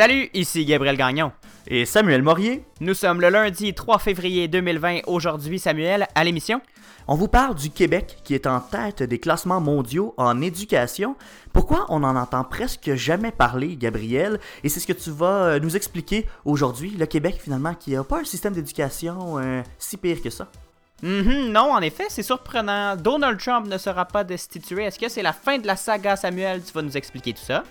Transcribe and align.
Salut, 0.00 0.30
ici 0.32 0.64
Gabriel 0.64 0.96
Gagnon. 0.96 1.30
Et 1.66 1.84
Samuel 1.84 2.22
Morier. 2.22 2.64
Nous 2.80 2.94
sommes 2.94 3.20
le 3.20 3.28
lundi 3.28 3.74
3 3.74 3.98
février 3.98 4.48
2020. 4.48 5.00
Aujourd'hui, 5.06 5.58
Samuel, 5.58 6.06
à 6.14 6.24
l'émission. 6.24 6.62
On 7.06 7.16
vous 7.16 7.28
parle 7.28 7.54
du 7.54 7.68
Québec 7.68 8.16
qui 8.24 8.34
est 8.34 8.46
en 8.46 8.60
tête 8.60 9.02
des 9.02 9.18
classements 9.18 9.60
mondiaux 9.60 10.14
en 10.16 10.40
éducation. 10.40 11.16
Pourquoi 11.52 11.84
on 11.90 12.02
en 12.02 12.16
entend 12.16 12.44
presque 12.44 12.94
jamais 12.94 13.30
parler, 13.30 13.76
Gabriel? 13.76 14.40
Et 14.64 14.70
c'est 14.70 14.80
ce 14.80 14.86
que 14.86 14.94
tu 14.94 15.10
vas 15.10 15.26
euh, 15.26 15.60
nous 15.60 15.76
expliquer 15.76 16.26
aujourd'hui. 16.46 16.96
Le 16.98 17.04
Québec, 17.04 17.38
finalement, 17.38 17.74
qui 17.74 17.90
n'a 17.90 18.02
pas 18.02 18.20
un 18.20 18.24
système 18.24 18.54
d'éducation 18.54 19.38
euh, 19.38 19.60
si 19.78 19.98
pire 19.98 20.22
que 20.22 20.30
ça. 20.30 20.48
Mhm, 21.02 21.52
non, 21.52 21.72
en 21.72 21.80
effet, 21.82 22.06
c'est 22.08 22.22
surprenant. 22.22 22.96
Donald 22.96 23.38
Trump 23.38 23.66
ne 23.66 23.76
sera 23.76 24.06
pas 24.06 24.24
destitué. 24.24 24.84
Est-ce 24.84 24.98
que 24.98 25.10
c'est 25.10 25.20
la 25.20 25.34
fin 25.34 25.58
de 25.58 25.66
la 25.66 25.76
saga, 25.76 26.16
Samuel? 26.16 26.62
Tu 26.62 26.72
vas 26.72 26.80
nous 26.80 26.96
expliquer 26.96 27.34
tout 27.34 27.44
ça. 27.44 27.64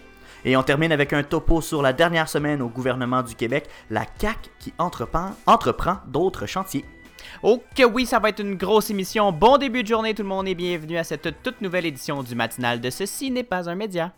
Et 0.46 0.56
on 0.56 0.64
termine 0.64 0.92
avec 0.92 1.12
un 1.12 1.24
topo 1.24 1.62
sur 1.62 1.82
la 1.82 1.92
dernière 1.92 2.30
semaine 2.30 2.62
au 2.62 2.70
gouvernement 2.70 3.24
du 3.24 3.36
Québec, 3.36 3.68
la 3.90 4.06
CAC 4.06 4.50
qui 4.60 4.74
entreprend, 4.78 5.32
entreprend 5.46 5.98
d'autres 6.08 6.46
chantiers. 6.46 6.86
Ok, 7.44 7.84
oui, 7.94 8.06
ça 8.06 8.20
va 8.20 8.30
être 8.30 8.40
une 8.40 8.56
grosse 8.56 8.90
émission. 8.90 9.32
Bon 9.32 9.58
début 9.58 9.84
de 9.84 9.88
journée, 9.88 10.14
tout 10.14 10.24
le 10.24 10.30
monde, 10.30 10.48
et 10.48 10.56
bienvenue 10.56 10.98
à 10.98 11.04
cette 11.04 11.44
toute 11.44 11.60
nouvelle 11.62 11.86
édition 11.86 12.24
du 12.24 12.36
matinal 12.36 12.80
de 12.80 12.90
Ceci 12.90 13.32
n'est 13.32 13.44
pas 13.44 13.70
un 13.70 13.76
média. 13.76 14.14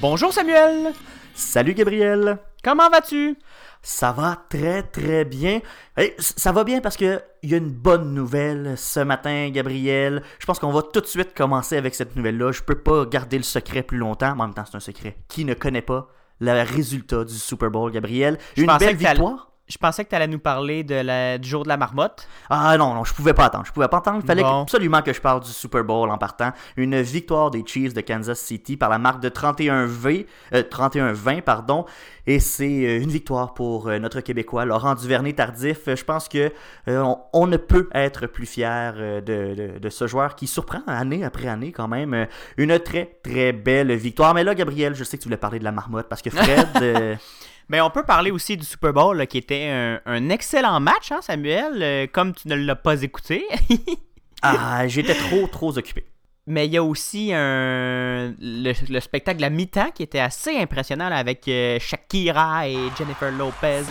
Bonjour 0.00 0.32
Samuel. 0.32 0.94
Salut 1.34 1.74
Gabriel. 1.74 2.38
Comment 2.64 2.88
vas-tu? 2.88 3.36
Ça 3.82 4.12
va 4.12 4.42
très 4.48 4.82
très 4.82 5.26
bien. 5.26 5.60
Hey, 5.94 6.14
ça 6.18 6.52
va 6.52 6.64
bien 6.64 6.80
parce 6.80 6.96
que 6.96 7.20
il 7.42 7.50
y 7.50 7.54
a 7.54 7.58
une 7.58 7.68
bonne 7.68 8.14
nouvelle 8.14 8.78
ce 8.78 9.00
matin, 9.00 9.50
Gabriel. 9.50 10.22
Je 10.38 10.46
pense 10.46 10.58
qu'on 10.58 10.72
va 10.72 10.80
tout 10.80 11.02
de 11.02 11.06
suite 11.06 11.34
commencer 11.34 11.76
avec 11.76 11.94
cette 11.94 12.16
nouvelle-là. 12.16 12.50
Je 12.50 12.62
peux 12.62 12.78
pas 12.78 13.04
garder 13.04 13.36
le 13.36 13.42
secret 13.42 13.82
plus 13.82 13.98
longtemps. 13.98 14.34
Mais 14.36 14.42
en 14.42 14.46
même 14.46 14.54
temps, 14.54 14.64
c'est 14.64 14.76
un 14.78 14.80
secret. 14.80 15.18
Qui 15.28 15.44
ne 15.44 15.52
connaît 15.52 15.82
pas 15.82 16.08
le 16.40 16.62
résultat 16.62 17.24
du 17.24 17.34
Super 17.34 17.70
Bowl, 17.70 17.92
Gabriel? 17.92 18.38
Je 18.56 18.62
une 18.62 18.76
belle 18.78 18.96
victoire? 18.96 19.49
Je 19.70 19.78
pensais 19.78 20.04
que 20.04 20.10
tu 20.10 20.16
allais 20.16 20.26
nous 20.26 20.40
parler 20.40 20.82
de 20.82 20.96
la, 20.96 21.38
du 21.38 21.48
jour 21.48 21.62
de 21.62 21.68
la 21.68 21.76
marmotte. 21.76 22.26
Ah 22.48 22.76
non, 22.76 22.92
non, 22.92 23.04
je 23.04 23.14
pouvais 23.14 23.34
pas 23.34 23.44
attendre. 23.44 23.64
Je 23.66 23.72
pouvais 23.72 23.86
pas 23.86 23.98
attendre. 23.98 24.18
Il 24.20 24.26
fallait 24.26 24.42
absolument 24.44 25.00
que 25.00 25.12
je 25.12 25.20
parle 25.20 25.40
du 25.40 25.50
Super 25.50 25.84
Bowl 25.84 26.10
en 26.10 26.18
partant. 26.18 26.52
Une 26.76 27.00
victoire 27.00 27.52
des 27.52 27.62
Chiefs 27.64 27.94
de 27.94 28.00
Kansas 28.00 28.40
City 28.40 28.76
par 28.76 28.90
la 28.90 28.98
marque 28.98 29.20
de 29.20 29.28
31-20, 29.28 30.26
euh, 30.54 30.62
31-20 30.64 31.42
pardon. 31.42 31.84
Et 32.26 32.40
c'est 32.40 32.64
euh, 32.64 33.00
une 33.00 33.10
victoire 33.10 33.54
pour 33.54 33.88
euh, 33.88 33.98
notre 33.98 34.20
Québécois, 34.20 34.64
Laurent 34.64 34.94
Duvernay-Tardif. 34.94 35.94
Je 35.94 36.04
pense 36.04 36.28
que 36.28 36.52
euh, 36.88 37.14
on, 37.32 37.46
ne 37.46 37.56
peut 37.56 37.88
être 37.94 38.26
plus 38.26 38.46
fier 38.46 38.94
de, 38.94 39.20
de, 39.20 39.78
de, 39.78 39.88
ce 39.88 40.06
joueur 40.06 40.34
qui 40.34 40.46
surprend 40.46 40.82
année 40.86 41.24
après 41.24 41.48
année 41.48 41.72
quand 41.72 41.88
même. 41.88 42.26
Une 42.56 42.78
très, 42.78 43.18
très 43.22 43.52
belle 43.52 43.92
victoire. 43.94 44.34
Mais 44.34 44.44
là, 44.44 44.54
Gabriel, 44.54 44.94
je 44.94 45.04
sais 45.04 45.16
que 45.16 45.22
tu 45.22 45.28
voulais 45.28 45.36
parler 45.36 45.58
de 45.58 45.64
la 45.64 45.72
marmotte 45.72 46.08
parce 46.08 46.22
que 46.22 46.30
Fred... 46.30 47.18
Mais 47.70 47.80
on 47.80 47.88
peut 47.88 48.02
parler 48.02 48.32
aussi 48.32 48.56
du 48.56 48.64
Super 48.64 48.92
Bowl 48.92 49.24
qui 49.28 49.38
était 49.38 49.70
un, 50.04 50.28
excellent 50.28 50.80
match, 50.80 51.12
hein, 51.12 51.20
Samuel, 51.22 51.80
euh, 51.80 52.06
comme 52.12 52.34
tu 52.34 52.48
ne 52.48 52.56
l'as 52.56 52.74
pas 52.74 53.00
écouté. 53.00 53.46
ah, 54.42 54.88
j'étais 54.88 55.14
trop, 55.14 55.46
trop 55.46 55.78
occupé. 55.78 56.04
Mais 56.48 56.66
il 56.66 56.72
y 56.72 56.76
a 56.76 56.82
aussi 56.82 57.32
un, 57.32 58.34
le, 58.40 59.00
spectacle 59.00 59.44
à 59.44 59.50
mi-temps 59.50 59.92
qui 59.94 60.02
était 60.02 60.18
assez 60.18 60.58
impressionnant 60.58 61.12
avec 61.12 61.46
euh, 61.46 61.78
Shakira 61.78 62.68
et 62.68 62.76
Jennifer 62.98 63.30
Lopez. 63.30 63.84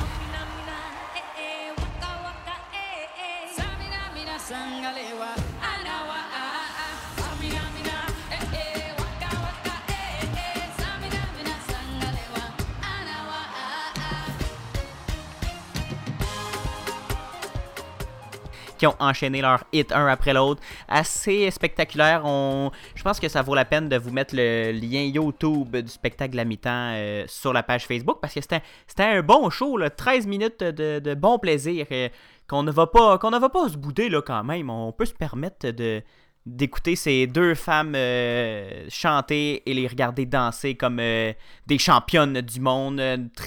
Qui 18.80 18.88
ont 18.88 18.96
enchaîné 19.00 19.42
leur 19.42 19.64
hit 19.72 19.92
un 19.92 20.08
après 20.08 20.34
l'autre. 20.34 20.62
Assez 20.88 21.52
spectaculaire. 21.52 22.22
On... 22.26 22.72
Je 22.96 23.04
pense 23.04 23.20
que 23.20 23.28
ça 23.28 23.44
vaut 23.44 23.54
la 23.54 23.66
peine 23.66 23.90
de 23.90 23.98
vous 23.98 24.12
mettre 24.12 24.36
le 24.36 24.72
lien 24.72 25.02
YouTube 25.02 25.76
du 25.76 25.90
spectacle 25.92 26.32
de 26.32 26.38
la 26.38 26.46
mi-temps 26.46 26.94
euh, 26.96 27.26
sur 27.28 27.54
la 27.54 27.62
page 27.62 27.86
Facebook 27.86 28.18
parce 28.22 28.34
que 28.34 28.42
c'était 28.42 28.64
un 29.04 29.22
bon 29.22 29.50
show, 29.50 29.78
là. 29.78 29.90
13 29.90 30.26
minutes 30.26 30.64
de, 30.64 31.14
bon 31.14 31.38
plaisir. 31.38 31.86
Euh, 31.92 32.10
qu'on 32.48 32.64
ne 32.64 32.72
va 32.72 32.88
pas 32.88 33.20
qu'on 33.20 33.30
ne 33.30 33.38
va 33.38 33.50
pas 33.50 33.70
se 33.70 33.78
bouder 33.78 34.10
quand 34.26 34.44
même. 34.44 34.72
On 34.72 34.92
peut 34.92 35.06
se 35.06 35.14
permettre 35.14 35.70
de 35.70 36.02
d'écouter 36.46 36.96
ces 36.96 37.28
deux 37.28 37.54
femmes 37.54 37.94
euh, 37.96 38.86
chanter 38.90 39.62
et 39.70 39.74
les 39.74 39.88
regarder 39.88 40.26
danser 40.26 40.76
comme 40.76 40.98
des 40.98 41.78
championnes 41.78 42.42
du 42.42 42.60
monde. 42.60 43.00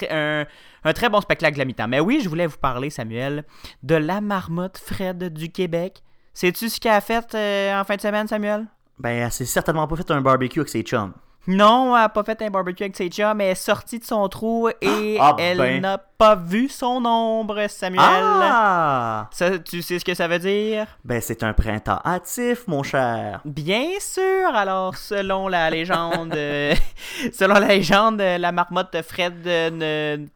un, 0.09 0.45
un 0.83 0.93
très 0.93 1.09
bon 1.09 1.21
spectacle 1.21 1.57
la 1.57 1.65
mi-temps. 1.65 1.87
Mais 1.87 1.99
oui, 1.99 2.21
je 2.23 2.29
voulais 2.29 2.47
vous 2.47 2.57
parler, 2.57 2.89
Samuel, 2.89 3.45
de 3.83 3.95
la 3.95 4.21
marmotte 4.21 4.77
Fred 4.77 5.33
du 5.33 5.51
Québec. 5.51 6.03
Sais-tu 6.33 6.69
ce 6.69 6.79
qu'elle 6.79 6.93
a 6.93 7.01
fait 7.01 7.33
euh, 7.35 7.79
en 7.79 7.83
fin 7.83 7.95
de 7.95 8.01
semaine, 8.01 8.27
Samuel? 8.27 8.65
Ben, 8.99 9.25
elle 9.25 9.31
s'est 9.31 9.45
certainement 9.45 9.87
pas 9.87 9.95
fait 9.95 10.11
un 10.11 10.21
barbecue 10.21 10.59
avec 10.59 10.69
ses 10.69 10.81
chums. 10.81 11.13
Non, 11.47 11.95
elle 11.95 12.03
n'a 12.03 12.09
pas 12.09 12.23
fait 12.23 12.41
un 12.41 12.49
barbecue 12.49 12.83
avec 12.83 12.95
ses 12.95 13.09
mais 13.35 13.45
elle 13.45 13.51
est 13.51 13.55
sortie 13.55 13.99
de 13.99 14.05
son 14.05 14.27
trou 14.29 14.69
et 14.81 15.17
ah, 15.19 15.35
elle 15.37 15.57
ben. 15.57 15.81
n'a 15.81 15.97
pas 15.97 16.35
vu 16.35 16.69
son 16.69 17.03
ombre, 17.05 17.67
Samuel. 17.67 18.01
Ah! 18.01 19.27
Ça, 19.31 19.59
tu 19.59 19.81
sais 19.81 19.99
ce 19.99 20.05
que 20.05 20.13
ça 20.13 20.27
veut 20.27 20.39
dire? 20.39 20.87
Ben, 21.03 21.19
c'est 21.21 21.43
un 21.43 21.53
printemps 21.53 21.99
hâtif, 22.05 22.65
mon 22.67 22.81
cher. 22.81 23.41
Bien 23.43 23.99
sûr! 23.99 24.55
Alors, 24.55 24.95
selon 24.95 25.49
la 25.49 25.69
légende, 25.69 26.33
selon 27.33 27.55
la 27.55 27.67
légende, 27.67 28.21
la 28.21 28.51
marmotte 28.51 29.01
Fred 29.01 29.43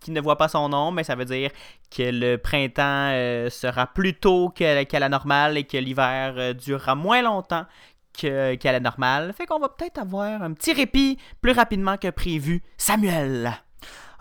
qui 0.02 0.12
ne 0.12 0.22
voit 0.22 0.38
pas 0.38 0.50
son 0.50 0.74
ombre, 0.74 0.92
mais 0.92 1.02
ben, 1.04 1.06
ça 1.06 1.16
veut 1.16 1.26
dire 1.26 1.52
que 1.96 2.04
le 2.04 2.38
printemps 2.38 3.12
euh, 3.12 3.50
sera 3.50 3.88
plus 3.88 4.14
tôt 4.14 4.50
qu'à 4.50 5.00
la 5.00 5.10
normale 5.10 5.58
et 5.58 5.64
que 5.64 5.78
l'hiver 5.78 6.34
euh, 6.38 6.54
durera 6.54 6.96
moins 6.96 7.22
longtemps 7.22 7.66
qu'à 8.18 8.72
la 8.72 8.80
normale. 8.80 9.34
Fait 9.38 9.46
qu'on 9.46 9.60
va 9.60 9.70
peut-être 9.70 10.00
avoir 10.00 10.42
un 10.42 10.54
petit 10.54 10.74
répit 10.74 11.18
plus 11.42 11.52
rapidement 11.52 11.98
que 11.98 12.10
prévu. 12.10 12.64
Samuel! 12.78 13.54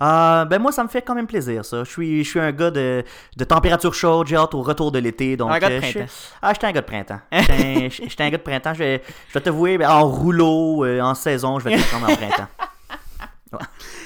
Euh, 0.03 0.45
ben 0.45 0.61
moi, 0.61 0.73
ça 0.73 0.83
me 0.85 0.89
fait 0.89 1.01
quand 1.01 1.15
même 1.15 1.27
plaisir, 1.27 1.65
ça. 1.65 1.83
Je 1.85 1.91
suis, 1.91 2.23
je 2.23 2.29
suis 2.29 2.41
un 2.41 2.53
gars 2.53 2.71
de, 2.71 3.03
de 3.37 3.45
température 3.45 3.95
chaude, 3.95 4.27
j'ai 4.27 4.37
hâte 4.37 4.55
au 4.55 4.63
retour 4.63 4.93
de 4.93 4.99
l'été. 4.99 5.37
Donc, 5.37 5.51
un 5.51 5.59
gars 5.59 5.71
de 5.71 5.75
euh, 5.75 5.81
printemps. 5.81 6.13
Ah, 6.43 6.53
j'étais 6.53 6.67
un 6.67 6.73
gars 6.73 6.81
de 6.83 6.87
printemps. 6.87 7.21
J'étais 7.33 8.23
un, 8.23 8.31
gars 8.31 8.37
de 8.37 8.43
printemps. 8.43 8.75
Je 8.75 8.79
vais, 8.79 9.03
je 9.29 9.35
vais 9.35 9.41
t'avouer, 9.41 9.79
ben, 9.79 9.89
en 9.89 10.07
rouleau, 10.07 10.85
euh, 10.85 11.01
en 11.01 11.15
saison, 11.15 11.59
je 11.59 11.69
vais 11.69 11.77
te 11.77 11.89
prendre 11.89 12.11
en 12.11 12.17
printemps. 12.17 12.49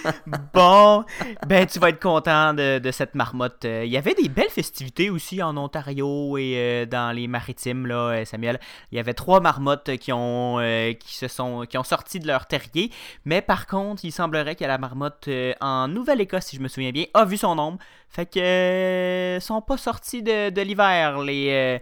bon, 0.54 1.04
ben 1.46 1.66
tu 1.66 1.78
vas 1.78 1.90
être 1.90 2.00
content 2.00 2.54
de, 2.54 2.90
cette 2.92 3.14
marmotte. 3.14 3.64
Euh, 3.64 3.84
il 3.84 3.90
y 3.90 3.96
avait 3.96 4.14
des 4.14 4.28
belles 4.28 4.50
festivités 4.50 5.10
aussi 5.10 5.42
en 5.42 5.56
Ontario 5.56 6.36
et 6.38 6.54
euh, 6.56 6.86
dans 6.86 7.14
les 7.14 7.28
maritimes, 7.28 7.86
là, 7.86 8.10
euh, 8.10 8.24
Samuel. 8.24 8.58
Il 8.92 8.96
y 8.96 8.98
avait 8.98 9.14
trois 9.14 9.40
marmottes 9.40 9.96
qui 9.98 10.12
ont, 10.12 10.58
qui 11.00 11.78
ont 11.78 11.84
sorti 11.84 12.20
de 12.20 12.26
leur 12.26 12.46
terrier. 12.46 12.90
Mais 13.24 13.42
par 13.42 13.66
contre, 13.66 14.04
il 14.04 14.12
semblerait 14.12 14.56
que 14.56 14.64
la 14.64 14.78
marmotte 14.78 15.28
en 15.60 15.88
Nouvelle-Écosse, 15.88 16.46
si 16.46 16.56
je 16.56 16.62
me 16.62 16.68
souviens 16.68 16.90
bien, 16.90 17.04
a 17.14 17.24
vu 17.24 17.36
son 17.36 17.58
ombre. 17.58 17.78
Fait 18.08 18.26
que 18.26 19.38
sont 19.40 19.60
pas 19.60 19.76
sortis 19.76 20.22
de, 20.22 20.50
de 20.50 20.62
l'hiver, 20.62 21.20
les 21.20 21.80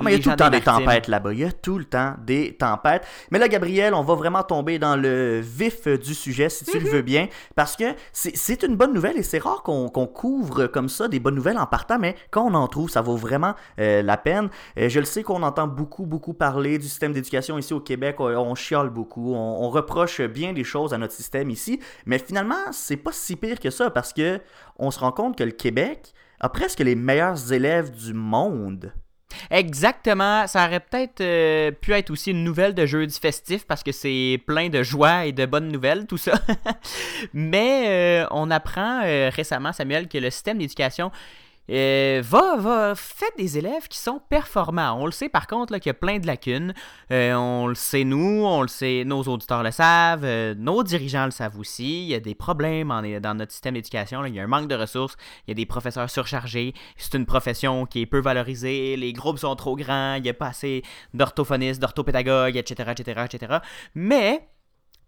ah, 0.00 0.04
mais 0.04 0.16
il 0.16 0.18
y 0.18 0.20
a 0.20 0.22
tout 0.22 0.30
le 0.30 0.36
temps 0.36 0.50
des 0.50 0.60
tempêtes 0.60 1.08
là-bas. 1.08 1.32
Il 1.32 1.38
y 1.40 1.44
a 1.44 1.52
tout 1.52 1.78
le 1.78 1.84
temps 1.84 2.14
des 2.24 2.54
tempêtes. 2.54 3.06
Mais 3.30 3.38
là, 3.38 3.48
Gabriel, 3.48 3.94
on 3.94 4.02
va 4.02 4.14
vraiment 4.14 4.42
tomber 4.42 4.78
dans 4.78 4.96
le 4.96 5.40
vif 5.40 5.86
du 5.86 6.14
sujet, 6.14 6.48
si 6.48 6.64
tu 6.64 6.78
le 6.78 6.86
mhm. 6.86 6.90
veux 6.90 7.02
bien, 7.02 7.28
parce 7.54 7.76
que 7.76 7.84
c'est 8.12 8.62
une 8.62 8.76
bonne 8.76 8.92
nouvelle 8.92 9.16
et 9.16 9.22
c'est 9.22 9.38
rare 9.38 9.62
qu'on 9.62 9.88
couvre 10.06 10.66
comme 10.66 10.88
ça 10.88 11.08
des 11.08 11.20
bonnes 11.20 11.34
nouvelles 11.34 11.58
en 11.58 11.66
partant, 11.66 11.98
mais 11.98 12.16
quand 12.30 12.44
on 12.50 12.54
en 12.54 12.66
trouve, 12.66 12.90
ça 12.90 13.02
vaut 13.02 13.16
vraiment 13.16 13.54
euh, 13.78 14.02
la 14.02 14.16
peine. 14.16 14.48
Euh, 14.78 14.88
je 14.88 14.98
le 14.98 15.06
sais 15.06 15.22
qu'on 15.22 15.42
entend 15.42 15.66
beaucoup, 15.66 16.06
beaucoup 16.06 16.34
parler 16.34 16.78
du 16.78 16.86
système 16.86 17.12
d'éducation 17.12 17.58
ici 17.58 17.74
au 17.74 17.80
Québec. 17.80 18.16
On, 18.20 18.54
chiale 18.54 18.90
beaucoup. 18.90 19.34
On, 19.34 19.70
reproche 19.70 20.20
bien 20.20 20.52
des 20.52 20.64
choses 20.64 20.92
à 20.92 20.98
notre 20.98 21.12
système 21.12 21.50
ici. 21.50 21.80
Mais 22.06 22.18
finalement, 22.18 22.72
c'est 22.72 22.96
pas 22.96 23.12
si 23.12 23.36
pire 23.36 23.60
que 23.60 23.70
ça 23.70 23.90
parce 23.90 24.12
que 24.12 24.40
on 24.78 24.90
se 24.90 24.98
rend 24.98 25.12
compte 25.12 25.36
que 25.36 25.44
le 25.44 25.52
Québec 25.52 26.12
a 26.40 26.48
presque 26.48 26.80
les 26.80 26.94
meilleurs 26.94 27.52
élèves 27.52 27.90
du 27.90 28.14
monde. 28.14 28.92
Exactement. 29.50 30.46
Ça 30.46 30.66
aurait 30.66 30.80
peut-être 30.80 31.20
euh, 31.20 31.70
pu 31.70 31.92
être 31.92 32.10
aussi 32.10 32.30
une 32.30 32.44
nouvelle 32.44 32.74
de 32.74 32.86
jeudi 32.86 33.18
festif 33.18 33.66
parce 33.66 33.82
que 33.82 33.92
c'est 33.92 34.40
plein 34.46 34.68
de 34.68 34.82
joie 34.82 35.26
et 35.26 35.32
de 35.32 35.46
bonnes 35.46 35.68
nouvelles, 35.68 36.06
tout 36.06 36.18
ça. 36.18 36.32
Mais 37.34 38.22
euh, 38.22 38.26
on 38.30 38.50
apprend 38.50 39.02
euh, 39.04 39.30
récemment, 39.34 39.72
Samuel, 39.72 40.08
que 40.08 40.18
le 40.18 40.30
système 40.30 40.58
d'éducation 40.58 41.10
euh, 41.70 42.20
va, 42.24 42.56
va, 42.56 42.94
faites 42.96 43.36
des 43.38 43.56
élèves 43.56 43.86
qui 43.88 43.98
sont 43.98 44.20
performants. 44.28 44.96
On 44.98 45.06
le 45.06 45.12
sait 45.12 45.28
par 45.28 45.46
contre 45.46 45.76
qu'il 45.78 45.86
y 45.86 45.90
a 45.90 45.94
plein 45.94 46.18
de 46.18 46.26
lacunes. 46.26 46.74
Euh, 47.12 47.34
on 47.34 47.68
le 47.68 47.74
sait 47.74 48.04
nous, 48.04 48.44
on 48.44 48.62
le 48.62 48.68
sait, 48.68 49.04
nos 49.06 49.22
auditeurs 49.22 49.62
le 49.62 49.70
savent, 49.70 50.24
euh, 50.24 50.54
nos 50.56 50.82
dirigeants 50.82 51.26
le 51.26 51.30
savent 51.30 51.58
aussi. 51.58 52.02
Il 52.02 52.08
y 52.08 52.14
a 52.14 52.20
des 52.20 52.34
problèmes 52.34 52.88
dans 53.22 53.34
notre 53.34 53.52
système 53.52 53.74
d'éducation. 53.74 54.24
Il 54.24 54.34
y 54.34 54.40
a 54.40 54.42
un 54.42 54.48
manque 54.48 54.68
de 54.68 54.74
ressources, 54.74 55.16
il 55.46 55.50
y 55.50 55.52
a 55.52 55.54
des 55.54 55.66
professeurs 55.66 56.10
surchargés. 56.10 56.74
C'est 56.96 57.14
une 57.14 57.26
profession 57.26 57.86
qui 57.86 58.00
est 58.00 58.06
peu 58.06 58.20
valorisée, 58.20 58.96
les 58.96 59.12
groupes 59.12 59.38
sont 59.38 59.54
trop 59.54 59.76
grands, 59.76 60.14
il 60.14 60.22
n'y 60.22 60.28
a 60.28 60.34
pas 60.34 60.48
assez 60.48 60.82
d'orthophonistes, 61.14 61.80
d'orthopédagogues, 61.80 62.56
etc., 62.56 62.90
etc., 62.96 63.26
etc. 63.26 63.58
Mais 63.94 64.48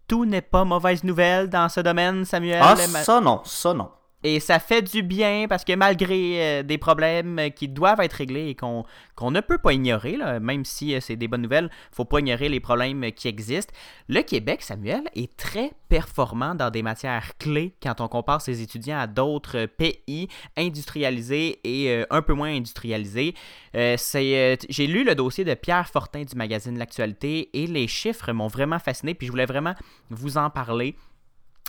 tout 0.07 0.25
n'est 0.25 0.41
pas 0.41 0.63
mauvaise 0.63 1.03
nouvelle 1.03 1.49
dans 1.49 1.67
ce 1.69 1.81
domaine, 1.81 2.23
Samuel. 2.25 2.61
Ah, 2.61 2.75
ça 2.75 3.19
non, 3.19 3.41
ça 3.43 3.73
non. 3.73 3.89
Et 4.23 4.39
ça 4.39 4.59
fait 4.59 4.81
du 4.81 5.03
bien 5.03 5.47
parce 5.49 5.65
que 5.65 5.75
malgré 5.75 6.59
euh, 6.59 6.63
des 6.63 6.77
problèmes 6.77 7.51
qui 7.53 7.67
doivent 7.67 7.99
être 7.99 8.13
réglés 8.13 8.47
et 8.47 8.55
qu'on 8.55 8.85
ne 9.31 9.41
peut 9.41 9.57
pas 9.57 9.73
ignorer, 9.73 10.17
même 10.39 10.63
si 10.63 10.95
euh, 10.95 11.01
c'est 11.01 11.17
des 11.17 11.27
bonnes 11.27 11.41
nouvelles, 11.41 11.69
faut 11.91 12.05
pas 12.05 12.19
ignorer 12.19 12.47
les 12.47 12.61
problèmes 12.61 13.11
qui 13.11 13.27
existent. 13.27 13.73
Le 14.07 14.21
Québec, 14.21 14.61
Samuel, 14.61 15.03
est 15.13 15.35
très 15.35 15.73
performant 15.89 16.55
dans 16.55 16.69
des 16.69 16.83
matières 16.83 17.37
clés 17.37 17.75
quand 17.83 17.99
on 17.99 18.07
compare 18.07 18.41
ses 18.41 18.61
étudiants 18.61 18.97
à 18.97 19.07
d'autres 19.07 19.65
pays 19.65 20.29
industrialisés 20.55 21.59
et 21.65 21.89
euh, 21.89 22.05
un 22.09 22.21
peu 22.21 22.33
moins 22.33 22.55
industrialisés. 22.55 23.35
J'ai 23.73 24.87
lu 24.87 25.03
le 25.03 25.15
dossier 25.15 25.43
de 25.43 25.53
Pierre 25.53 25.89
Fortin 25.89 26.23
du 26.23 26.35
magazine 26.35 26.77
L'actualité 26.77 27.49
et 27.53 27.67
les 27.67 27.87
chiffres 27.87 28.31
m'ont 28.31 28.47
vraiment 28.47 28.79
fasciné, 28.79 29.13
puis 29.13 29.27
je 29.27 29.31
voulais 29.31 29.45
vraiment 29.45 29.73
vous 30.09 30.37
en 30.37 30.49
parler. 30.49 30.95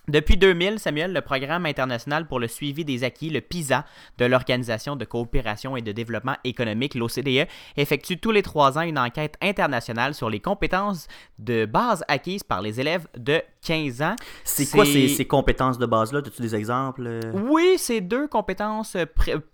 Depuis 0.06 0.36
2000, 0.36 0.78
Samuel, 0.78 1.14
le 1.14 1.22
programme 1.22 1.64
international 1.64 2.26
pour 2.26 2.38
le 2.38 2.46
suivi 2.46 2.84
des 2.84 3.04
acquis, 3.04 3.30
le 3.30 3.40
PISA, 3.40 3.86
de 4.18 4.26
l'Organisation 4.26 4.96
de 4.96 5.04
coopération 5.06 5.78
et 5.78 5.82
de 5.82 5.92
développement 5.92 6.36
économique, 6.44 6.94
l'OCDE, 6.94 7.48
effectue 7.78 8.18
tous 8.18 8.30
les 8.30 8.42
trois 8.42 8.76
ans 8.76 8.82
une 8.82 8.98
enquête 8.98 9.36
internationale 9.40 10.12
sur 10.12 10.28
les 10.28 10.40
compétences 10.40 11.08
de 11.38 11.64
base 11.64 12.04
acquises 12.08 12.42
par 12.42 12.60
les 12.60 12.80
élèves 12.80 13.06
de 13.16 13.40
15 13.64 14.02
ans. 14.02 14.16
C'est 14.44 14.70
quoi 14.70 14.84
ces, 14.84 15.24
compétences 15.24 15.78
de 15.78 15.86
base-là? 15.86 16.18
As-tu 16.18 16.42
des 16.42 16.54
exemples? 16.54 17.20
Oui, 17.32 17.76
c'est 17.78 18.02
deux 18.02 18.28
compétences 18.28 18.98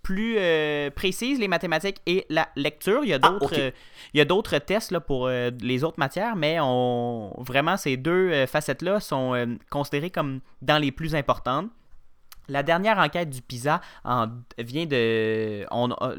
plus 0.03 0.35
euh, 0.37 0.91
précises, 0.91 1.39
les 1.39 1.47
mathématiques 1.47 2.03
et 2.07 2.27
la 2.29 2.49
lecture. 2.57 3.05
Il 3.05 3.11
y 3.11 3.15
a 3.15 3.21
ah, 3.23 3.29
d'autres 3.29 3.73
il 4.15 4.25
d'autres 4.25 4.59
tests 4.59 4.91
là, 4.91 5.01
pour 5.01 5.29
euh, 5.29 5.51
les 5.61 5.85
autres 5.85 5.99
matières, 5.99 6.35
mais 6.35 6.59
on, 6.61 7.35
vraiment, 7.39 7.77
ces 7.77 7.97
deux 7.97 8.31
euh, 8.31 8.47
facettes-là 8.49 8.99
sont 8.99 9.57
considérées 9.71 10.11
comme 10.11 10.40
dans 10.63 10.79
les 10.79 10.93
plus 10.93 11.15
importantes. 11.15 11.71
La 12.51 12.65
dernière 12.65 12.99
enquête 12.99 13.31
du 13.31 13.43
PISA 13.43 13.81
en, 14.05 14.27
vient 14.59 14.85
de, 14.85 15.65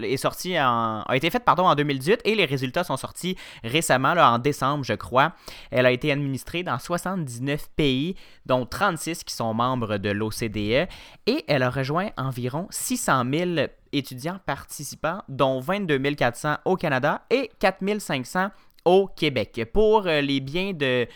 est 0.02 0.18
sortie 0.18 0.56
a 0.56 1.04
été 1.14 1.30
faite 1.30 1.44
pardon, 1.44 1.68
en 1.68 1.76
2018 1.76 2.22
et 2.24 2.36
les 2.36 2.46
résultats 2.46 2.86
sont 2.86 2.96
sortis 2.96 3.36
récemment, 3.66 4.14
là, 4.14 4.32
en 4.32 4.40
décembre, 4.40 4.86
je 4.86 4.94
crois. 4.94 5.34
Elle 5.72 5.86
a 5.86 5.92
été 5.92 6.10
administrée 6.10 6.64
dans 6.64 6.80
79 6.80 7.70
pays, 7.76 8.16
dont 8.46 8.66
36 8.66 9.26
qui 9.26 9.36
sont 9.36 9.54
membres 9.54 9.98
de 9.98 10.10
l'OCDE, 10.10 10.88
et 11.28 11.44
elle 11.48 11.64
a 11.64 11.70
rejoint 11.70 12.12
environ 12.16 12.68
600 12.70 13.24
000 13.30 13.68
étudiants 13.92 14.40
participants, 14.46 15.22
dont 15.28 15.60
22 15.60 16.00
400 16.16 16.60
au 16.64 16.78
Canada 16.78 17.24
et 17.30 17.52
4 17.60 18.00
500 18.00 18.52
au 18.86 19.08
Québec. 19.08 19.70
Pour 19.74 20.08
euh, 20.08 20.22
les 20.22 20.40
biens 20.40 20.74
de, 20.74 21.08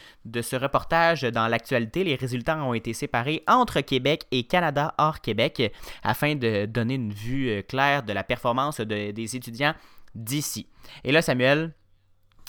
ce 0.41 0.55
reportage 0.55 1.23
dans 1.23 1.47
l'actualité, 1.47 2.03
les 2.03 2.15
résultats 2.15 2.57
ont 2.63 2.73
été 2.73 2.93
séparés 2.93 3.43
entre 3.47 3.81
Québec 3.81 4.25
et 4.31 4.43
Canada 4.43 4.93
hors 4.97 5.21
Québec 5.21 5.73
afin 6.03 6.35
de 6.35 6.65
donner 6.65 6.95
une 6.95 7.13
vue 7.13 7.49
euh, 7.49 7.61
claire 7.61 8.03
de 8.03 8.13
la 8.13 8.23
performance 8.23 8.79
des 8.81 9.35
étudiants 9.35 9.73
d'ici. 10.13 10.67
Et 11.03 11.11
là, 11.11 11.21
Samuel, 11.21 11.73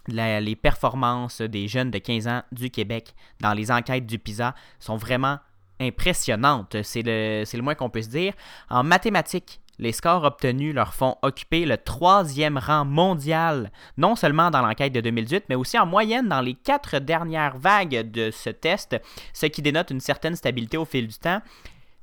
les 0.09 0.57
performances 0.57 1.41
des 1.41 1.69
jeunes 1.69 1.91
de 1.91 1.99
15 1.99 2.29
ans 2.29 2.43
du 2.53 2.71
Québec 2.71 3.15
dans 3.41 3.55
les 3.55 3.71
enquêtes 3.71 4.07
du 4.07 4.19
PISA 4.19 4.55
sont 4.79 4.97
vraiment 4.97 5.39
impressionnantes. 5.81 6.83
C'est 6.83 7.03
le, 7.03 7.45
le 7.53 7.63
moins 7.63 7.75
qu'on 7.75 7.91
puisse 7.91 8.09
dire. 8.09 8.33
En 8.71 8.83
mathématiques, 8.83 9.61
les 9.79 9.93
scores 9.93 10.25
obtenus 10.25 10.75
leur 10.75 10.95
font 10.95 11.17
occuper 11.23 11.65
le 11.67 11.77
troisième 11.77 12.59
rang 12.59 12.85
mondial, 12.85 13.71
non 13.97 14.17
seulement 14.17 14.51
dans 14.51 14.63
l'enquête 14.63 14.93
de 14.93 15.01
2018, 15.01 15.45
mais 15.49 15.55
aussi 15.55 15.79
en 15.79 15.87
moyenne 15.87 16.29
dans 16.29 16.41
les 16.41 16.55
quatre 16.55 16.99
dernières 16.99 17.59
vagues 17.59 18.11
de 18.11 18.31
ce 18.31 18.51
test, 18.51 18.97
ce 19.33 19.47
qui 19.47 19.63
dénote 19.63 19.91
une 19.91 20.01
certaine 20.01 20.37
stabilité 20.37 20.77
au 20.77 20.85
fil 20.85 21.07
du 21.07 21.19
temps. 21.19 21.41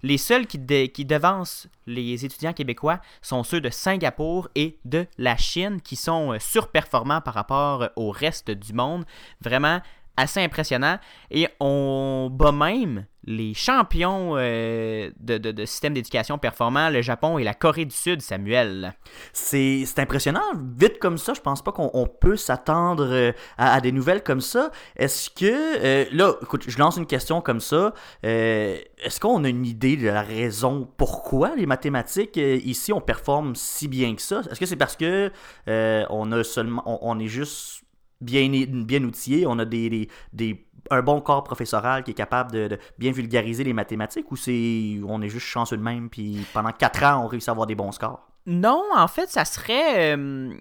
Les 0.06 0.18
seuls 0.18 0.48
qui, 0.48 0.60
qui, 0.90 1.06
devancent 1.06 1.68
les 1.88 2.26
étudiants 2.26 2.52
québécois 2.52 3.00
sont 3.22 3.44
ceux 3.44 3.62
de 3.62 3.70
Singapour 3.70 4.50
et 4.54 4.78
de 4.84 5.08
la 5.18 5.38
Chine, 5.38 5.80
qui 5.82 5.96
sont 5.96 6.34
euh, 6.34 6.40
surperformants 6.40 7.22
par 7.22 7.34
rapport 7.34 7.90
au 7.96 8.12
reste 8.12 8.52
du 8.52 8.74
monde. 8.74 9.06
Vraiment 9.40 9.80
assez 10.18 10.42
impressionnant. 10.42 11.00
Et 11.32 11.48
on 11.62 12.30
bat 12.32 12.52
même 12.52 13.06
les 13.26 13.54
champions 13.54 14.34
euh, 14.36 15.10
de, 15.20 15.66
système 15.66 15.94
d'éducation 15.94 16.38
performant, 16.38 16.90
le 16.90 17.02
Japon 17.02 17.38
et 17.38 17.44
la 17.44 17.54
Corée 17.54 17.86
du 17.86 17.96
Sud, 17.96 18.22
Samuel. 18.22 18.94
C'est 19.32 19.86
impressionnant. 19.98 20.42
Vite 20.78 21.00
comme 21.00 21.18
ça, 21.18 21.34
je 21.34 21.42
pense 21.42 21.64
pas 21.64 21.72
qu'on 21.72 22.08
peut 22.08 22.36
s'attendre 22.36 23.08
euh, 23.10 23.32
à, 23.58 23.80
des 23.82 23.92
nouvelles 23.92 24.24
comme 24.24 24.42
ça. 24.42 24.72
Est-ce 24.96 25.30
que, 25.30 25.46
euh, 25.46 26.06
là, 26.12 26.34
écoute, 26.42 26.64
je 26.68 26.78
lance 26.78 26.98
une 26.98 27.06
question 27.06 27.42
comme 27.42 27.60
ça. 27.60 27.94
Est-ce 28.24 29.20
qu'on 29.20 29.44
a 29.44 29.50
une 29.50 29.66
idée 29.66 29.98
de 29.98 30.08
la 30.08 30.22
raison 30.22 30.90
pourquoi 30.98 31.56
les 31.56 31.66
mathématiques 31.66 32.38
ici 32.38 32.94
on 32.94 33.02
performe 33.02 33.56
si 33.56 33.88
bien 33.88 34.16
que 34.16 34.22
ça? 34.22 34.42
Est-ce 34.50 34.60
que 34.60 34.66
c'est 34.66 34.76
parce 34.76 34.96
que 34.96 35.32
on 35.68 36.32
a 36.32 36.44
seulement, 36.44 36.84
on, 36.86 37.20
est 37.20 37.28
juste 37.28 37.84
bien, 38.22 38.50
bien 38.50 39.04
outillé, 39.04 39.46
on 39.46 39.60
a 39.60 39.66
des, 39.66 40.10
des 40.32 40.66
un 40.92 41.02
bon 41.02 41.22
corps 41.22 41.44
professoral 41.44 42.04
qui 42.04 42.12
est 42.12 42.16
capable 42.16 42.52
de, 42.52 42.78
bien 42.98 43.12
vulgariser 43.12 43.64
les 43.64 43.74
mathématiques 43.74 44.32
ou 44.32 44.36
c'est 44.36 45.00
on 45.08 45.22
est 45.22 45.30
juste 45.30 45.46
chanceux 45.46 45.78
de 45.78 45.84
même 45.84 46.10
puis 46.10 46.46
pendant 46.54 46.72
quatre 46.72 47.04
ans 47.04 47.24
on 47.24 47.28
réussit 47.28 47.50
à 47.50 47.52
avoir 47.52 47.68
des 47.68 47.76
bons 47.76 47.92
scores? 47.92 48.28
Non, 48.46 48.84
en 48.94 49.08
fait, 49.08 49.30
ça 49.30 49.46
serait. 49.46 50.18
Euh, 50.18 50.54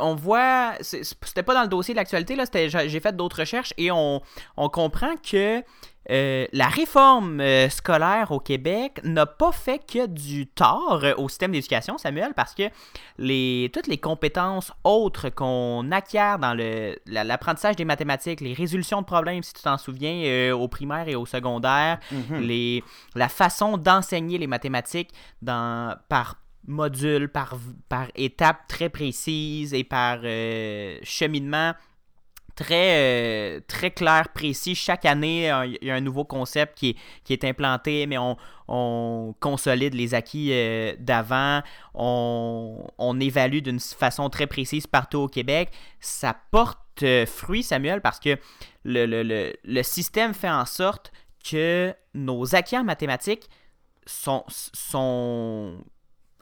on 0.00 0.16
voit. 0.16 0.72
C'était 0.80 1.44
pas 1.44 1.54
dans 1.54 1.62
le 1.62 1.68
dossier 1.68 1.94
de 1.94 1.98
l'actualité, 1.98 2.34
là. 2.34 2.44
J'ai 2.52 3.00
fait 3.00 3.14
d'autres 3.14 3.38
recherches 3.40 3.72
et 3.78 3.92
on, 3.92 4.20
on 4.56 4.68
comprend 4.68 5.14
que 5.16 5.62
euh, 6.10 6.46
la 6.52 6.68
réforme 6.68 7.40
euh, 7.40 7.68
scolaire 7.68 8.32
au 8.32 8.40
Québec 8.40 9.00
n'a 9.04 9.26
pas 9.26 9.52
fait 9.52 9.78
que 9.78 10.06
du 10.06 10.46
tort 10.46 11.00
euh, 11.02 11.12
au 11.18 11.28
système 11.28 11.52
d'éducation, 11.52 11.98
Samuel, 11.98 12.32
parce 12.34 12.54
que 12.54 12.62
les, 13.18 13.70
toutes 13.74 13.88
les 13.88 13.98
compétences 13.98 14.72
autres 14.84 15.28
qu'on 15.28 15.90
acquiert 15.92 16.38
dans 16.38 16.56
l'apprentissage 17.06 17.76
des 17.76 17.84
mathématiques, 17.84 18.40
les 18.40 18.54
résolutions 18.54 19.02
de 19.02 19.06
problèmes, 19.06 19.42
si 19.42 19.52
tu 19.52 19.62
t'en 19.62 19.76
souviens, 19.76 20.54
au 20.54 20.68
primaire 20.68 21.08
et 21.08 21.14
au 21.14 21.26
secondaire, 21.26 21.98
mhm. 22.10 22.40
les, 22.40 22.82
la 23.14 23.28
façon 23.28 23.76
d'enseigner 23.76 24.38
les 24.38 24.46
mathématiques 24.46 25.10
dans, 25.42 25.94
par 26.08 26.36
module, 26.66 27.28
par, 27.28 27.56
par 27.88 28.06
étape 28.14 28.66
très 28.68 28.88
précise 28.88 29.74
et 29.74 29.84
par 29.84 30.20
cheminement 31.02 31.74
très, 32.58 33.58
euh, 33.58 33.60
très 33.68 33.92
clair, 33.92 34.30
précis. 34.34 34.74
Chaque 34.74 35.04
année, 35.04 35.44
il 35.80 35.86
y 35.86 35.90
a 35.92 35.94
un 35.94 36.00
nouveau 36.00 36.24
concept 36.24 36.76
qui 36.76 36.88
est, 36.90 36.96
qui 37.22 37.32
est 37.32 37.44
implanté, 37.44 38.06
mais 38.08 38.18
on, 38.18 38.36
on 38.66 39.32
consolide 39.38 39.94
les 39.94 40.12
acquis 40.12 40.48
euh, 40.50 40.96
d'avant, 40.98 41.62
on, 41.94 42.84
on, 42.98 43.20
évalue 43.20 43.60
d'une 43.60 43.78
façon 43.78 44.28
très 44.28 44.48
précise 44.48 44.88
partout 44.88 45.18
au 45.18 45.28
Québec. 45.28 45.70
Ça 46.00 46.34
porte 46.50 47.04
euh, 47.04 47.26
fruit, 47.26 47.62
Samuel, 47.62 48.00
parce 48.00 48.18
que 48.18 48.36
le, 48.82 49.06
le, 49.06 49.22
le, 49.22 49.52
le, 49.62 49.82
système 49.84 50.34
fait 50.34 50.50
en 50.50 50.66
sorte 50.66 51.12
que 51.48 51.94
nos 52.14 52.56
acquis 52.56 52.76
en 52.76 52.82
mathématiques 52.82 53.48
sont, 54.04 54.42
sont, 54.48 55.76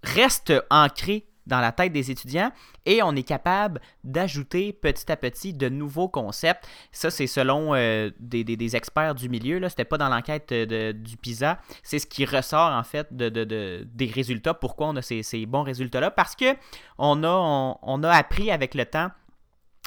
restent 0.03 0.55
ancrés 0.71 1.27
dans 1.47 1.61
la 1.61 1.73
tête 1.73 1.93
des 1.93 2.11
étudiants 2.11 2.51
et 2.85 3.03
on 3.03 3.15
est 3.15 3.23
capable 3.23 3.81
d'ajouter 4.05 4.73
petit 4.73 5.11
à 5.11 5.17
petit 5.17 5.53
de 5.53 5.69
nouveaux 5.69 6.09
concepts. 6.09 6.67
Ça, 6.93 7.11
c'est 7.11 7.27
selon 7.27 7.75
euh, 7.75 8.11
des, 8.19 8.77
experts 8.77 9.15
du 9.15 9.29
milieu. 9.29 9.59
Ce 9.61 9.65
n'était 9.65 9.85
pas 9.85 9.99
dans 9.99 10.09
l'enquête 10.09 10.53
du 10.53 11.17
PISA. 11.17 11.59
C'est 11.83 11.99
ce 11.99 12.07
qui 12.07 12.25
ressort 12.25 12.73
en 12.73 12.83
fait 12.83 13.15
de, 13.15 13.85
des 13.85 14.07
résultats. 14.07 14.55
Pourquoi 14.55 14.89
on 14.89 14.97
a 14.97 15.03
ces, 15.03 15.47
bons 15.47 15.63
résultats-là? 15.63 16.11
Parce 16.11 16.35
que 16.35 16.57
on 16.99 17.23
a, 17.23 17.77
on, 17.83 18.03
a 18.03 18.11
appris 18.11 18.51
avec 18.51 18.75
le 18.75 18.85
temps 18.87 19.11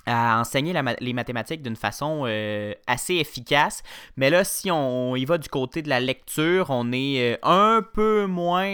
à 0.06 0.40
enseigner 0.40 0.74
les 1.02 1.14
mathématiques 1.14 1.62
d'une 1.62 1.76
façon 1.76 2.24
euh, 2.26 2.74
assez 2.88 3.16
efficace. 3.16 3.84
Mais 4.16 4.30
là, 4.30 4.44
si 4.44 4.72
on, 4.72 5.16
y 5.16 5.26
va 5.26 5.38
du 5.38 5.50
côté 5.50 5.82
de 5.82 5.90
la 5.90 6.00
lecture, 6.00 6.68
on 6.70 6.92
est 6.92 7.34
euh, 7.34 7.38
un 7.44 7.82
peu 7.82 8.26
moins 8.26 8.70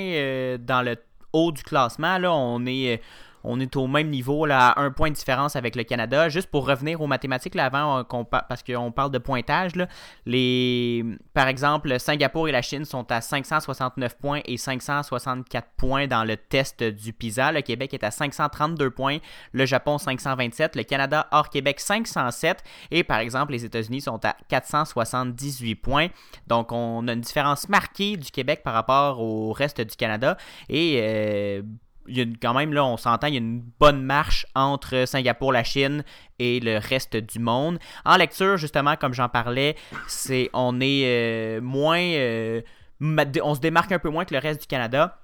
dans 0.60 0.82
le 0.86 0.96
haut 1.36 1.52
du 1.52 1.64
classement. 1.64 2.18
Là, 2.18 2.34
on 2.34 2.66
est 2.66 3.02
on 3.46 3.60
est 3.60 3.76
au 3.76 3.88
même 3.88 4.10
niveau, 4.10 4.46
là, 4.46 4.70
à 4.70 4.82
un 4.82 4.92
point 4.92 5.10
de 5.10 5.16
différence 5.16 5.56
avec 5.56 5.76
le 5.76 5.84
Canada. 5.84 6.30
Juste 6.30 6.50
pour 6.50 6.68
revenir 6.68 7.02
aux 7.02 7.08
mathématiques, 7.08 7.56
là, 7.56 7.66
avant, 7.66 8.04
parce 8.32 8.64
qu'on 8.64 8.92
parle 8.92 9.12
de 9.12 9.18
pointage, 9.18 9.76
là, 9.76 9.88
les, 10.26 11.06
par 11.34 11.48
exemple, 11.48 12.00
Singapour 12.00 12.48
et 12.48 12.52
la 12.52 12.62
Chine 12.62 12.86
sont 12.86 13.12
à 13.12 13.22
569 13.22 14.18
points 14.18 14.42
et 14.46 14.58
564 14.58 15.68
points 15.78 16.08
dans 16.08 16.24
le 16.24 16.38
test 16.38 16.84
du 16.84 17.14
PISA. 17.14 17.52
Le 17.52 17.62
Québec 17.62 17.94
est 17.94 18.04
à 18.04 18.12
532 18.12 18.90
points, 18.90 19.18
le 19.52 19.66
Japon 19.66 19.98
527, 19.98 20.76
le 20.76 20.84
Canada 20.84 21.28
hors 21.32 21.50
Québec 21.50 21.80
507 21.80 22.64
et 22.92 23.04
par 23.04 23.20
exemple, 23.20 23.52
les 23.52 23.66
États-Unis 23.66 24.02
sont 24.02 24.24
à 24.26 24.36
478 24.50 25.76
points. 25.76 26.08
Donc, 26.48 26.72
on 26.72 27.08
a 27.08 27.14
une 27.14 27.22
différence 27.22 27.70
marquée 27.70 28.18
du 28.18 28.32
Québec 28.32 28.62
par 28.64 28.74
rapport 28.74 29.22
au 29.22 29.52
reste 29.52 29.82
du 29.82 29.96
Canada. 29.96 30.38
Et 30.70 31.00
euh, 31.02 31.62
il 32.08 32.18
y 32.18 32.22
a 32.22 32.26
quand 32.42 32.54
même, 32.54 32.74
là, 32.74 32.86
on 32.86 32.98
s'entend, 32.98 33.28
il 33.28 33.34
y 33.34 33.38
a 33.38 33.40
une 33.40 33.64
bonne 33.80 34.02
marche 34.04 34.46
entre 34.56 35.06
Singapour, 35.06 35.52
la 35.52 35.64
Chine 35.64 36.04
et 36.40 36.60
le 36.60 36.78
reste 36.78 37.16
du 37.16 37.40
monde. 37.40 37.80
En 38.06 38.18
lecture, 38.18 38.58
justement, 38.58 38.96
comme 38.96 39.14
j'en 39.14 39.30
parlais, 39.30 39.76
c'est 40.08 40.50
on 40.54 40.80
est 40.82 41.04
euh, 41.06 41.62
moins. 41.62 42.00
Euh, 42.00 42.62
on 43.02 43.56
se 43.56 43.60
démarque 43.60 43.92
un 43.92 44.00
peu 44.00 44.10
moins 44.10 44.26
que 44.26 44.34
le 44.34 44.40
reste 44.40 44.62
du 44.62 44.68
Canada. 44.68 45.20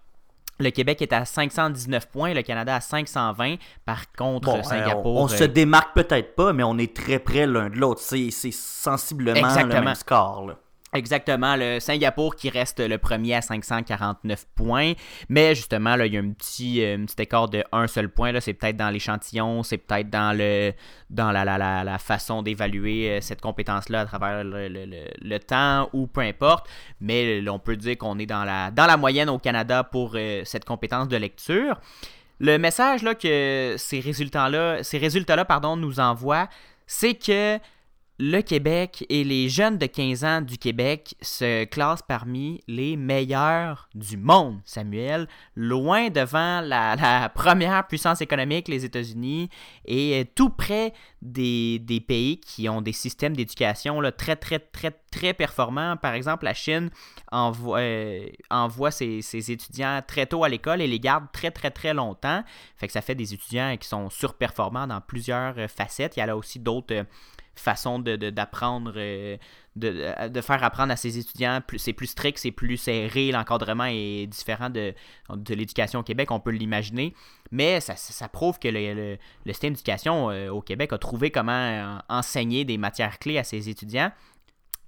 Le 0.59 0.69
Québec 0.69 1.01
est 1.01 1.13
à 1.13 1.25
519 1.25 2.07
points, 2.09 2.33
le 2.33 2.43
Canada 2.43 2.75
à 2.75 2.81
520. 2.81 3.55
Par 3.85 4.11
contre, 4.11 4.63
Singapour. 4.63 5.15
on, 5.17 5.27
se 5.27 5.43
démarque 5.43 5.95
peut-être 5.95 6.35
pas, 6.35 6.53
mais 6.53 6.63
on 6.63 6.77
est 6.77 6.95
très 6.95 7.17
près 7.17 7.47
l'un 7.47 7.69
de 7.69 7.77
l'autre. 7.77 8.01
C'est 8.01 8.29
sensiblement 8.51 9.55
le 9.55 9.65
même 9.65 9.95
score. 9.95 10.47
Là. 10.47 10.57
Exactement, 10.93 11.55
le 11.55 11.79
Singapour 11.79 12.35
qui 12.35 12.49
reste 12.49 12.81
le 12.81 12.97
premier 12.97 13.35
à 13.35 13.41
549 13.41 14.45
points, 14.55 14.91
mais 15.29 15.55
justement, 15.55 15.95
là, 15.95 16.05
il 16.05 16.13
y 16.13 16.17
a 16.17 16.19
un 16.19 16.31
petit, 16.31 16.83
euh, 16.83 17.05
écart 17.17 17.47
de 17.47 17.63
un 17.71 17.87
seul 17.87 18.09
point, 18.09 18.37
c'est 18.41 18.53
peut-être 18.53 18.75
dans 18.75 18.89
l'échantillon, 18.89 19.63
c'est 19.63 19.77
peut-être 19.77 20.09
dans, 20.09 20.37
le, 20.37 20.73
dans 21.09 21.31
la, 21.31 21.45
la, 21.45 21.85
la, 21.85 21.97
façon 21.97 22.41
d'évaluer 22.41 23.09
euh, 23.09 23.21
cette 23.21 23.39
compétence-là 23.39 24.01
à 24.01 24.05
travers 24.05 24.43
le, 24.43 25.37
temps 25.37 25.89
ou 25.93 26.07
peu 26.07 26.19
importe, 26.19 26.67
mais 26.99 27.41
on 27.47 27.57
peut 27.57 27.77
dire 27.77 27.97
qu'on 27.97 28.19
est 28.19 28.25
dans 28.25 28.43
la, 28.43 28.69
dans 28.69 28.85
la 28.85 28.97
moyenne 28.97 29.29
au 29.29 29.39
Canada 29.39 29.85
pour 29.85 30.15
euh, 30.15 30.41
cette 30.43 30.65
compétence 30.65 31.07
de 31.07 31.15
lecture. 31.15 31.79
Le 32.41 32.57
message 32.57 33.01
là, 33.03 33.15
que 33.15 33.75
ces 33.77 34.01
résultats-là, 34.01 34.83
ces 34.83 34.97
résultats-là 34.97 35.45
pardon, 35.45 35.77
nous 35.77 36.01
envoient, 36.01 36.49
c'est 36.85 37.13
que 37.13 37.59
le 38.23 38.41
Québec 38.41 39.03
et 39.09 39.23
les 39.23 39.49
jeunes 39.49 39.79
de 39.79 39.87
15 39.87 40.23
ans 40.23 40.41
du 40.41 40.59
Québec 40.59 41.15
se 41.23 41.63
classent 41.65 42.03
parmi 42.03 42.61
les 42.67 42.95
meilleurs 42.95 43.89
du 43.95 44.15
monde, 44.15 44.59
Samuel, 44.63 45.27
loin 45.55 46.11
devant 46.11 46.61
la, 46.61 47.31
première 47.33 47.87
puissance 47.87 48.21
économique, 48.21 48.67
les 48.67 48.85
États-Unis, 48.85 49.49
et 49.85 50.29
tout 50.35 50.51
près 50.51 50.93
des, 51.23 51.81
pays 52.07 52.39
qui 52.39 52.69
ont 52.69 52.81
des 52.81 52.93
systèmes 52.93 53.35
d'éducation 53.35 53.99
très, 54.15 54.35
très, 54.35 54.59
très, 54.59 54.91
très 55.09 55.33
performants. 55.33 55.97
Par 55.97 56.13
exemple, 56.13 56.45
la 56.45 56.53
Chine 56.53 56.91
envoie, 57.31 57.79
euh, 57.79 58.91
ses, 58.91 59.51
étudiants 59.51 59.99
très 60.07 60.27
tôt 60.27 60.43
à 60.43 60.49
l'école 60.49 60.79
et 60.81 60.87
les 60.87 60.99
garde 60.99 61.25
très, 61.33 61.49
très, 61.49 61.71
très 61.71 61.95
longtemps. 61.95 62.43
Fait 62.77 62.85
que 62.85 62.93
ça 62.93 63.01
fait 63.01 63.15
des 63.15 63.33
étudiants 63.33 63.75
qui 63.77 63.87
sont 63.87 64.11
surperformants 64.11 64.85
dans 64.85 65.01
plusieurs 65.01 65.55
facettes. 65.71 66.17
Il 66.17 66.19
y 66.19 66.23
a 66.23 66.27
là 66.27 66.37
aussi 66.37 66.59
d'autres 66.59 67.07
façon 67.55 67.99
d'apprendre, 67.99 68.93
de, 68.93 69.37
de, 69.75 70.27
de, 70.29 70.41
faire 70.41 70.63
apprendre 70.63 70.91
à 70.91 70.95
ses 70.95 71.17
étudiants. 71.17 71.61
C'est 71.77 71.93
plus 71.93 72.07
strict, 72.07 72.37
c'est 72.37 72.51
plus 72.51 72.77
serré, 72.77 73.31
l'encadrement 73.31 73.85
est 73.85 74.27
différent 74.27 74.69
de, 74.69 74.93
de 75.29 75.53
l'éducation 75.53 75.99
au 75.99 76.03
Québec, 76.03 76.31
on 76.31 76.39
peut 76.39 76.51
l'imaginer. 76.51 77.13
Mais 77.51 77.79
ça, 77.81 77.95
ça, 77.95 78.27
prouve 78.29 78.59
que 78.59 78.67
le, 78.67 79.17
le, 79.45 79.53
système 79.53 79.73
d'éducation 79.73 80.31
euh, 80.31 80.49
au 80.49 80.61
Québec 80.61 80.93
a 80.93 80.97
trouvé 80.97 81.31
comment 81.31 81.51
euh, 81.51 81.97
enseigner 82.09 82.63
des 82.63 82.77
matières 82.77 83.19
clés 83.19 83.37
à 83.37 83.43
ses 83.43 83.69
étudiants. 83.69 84.11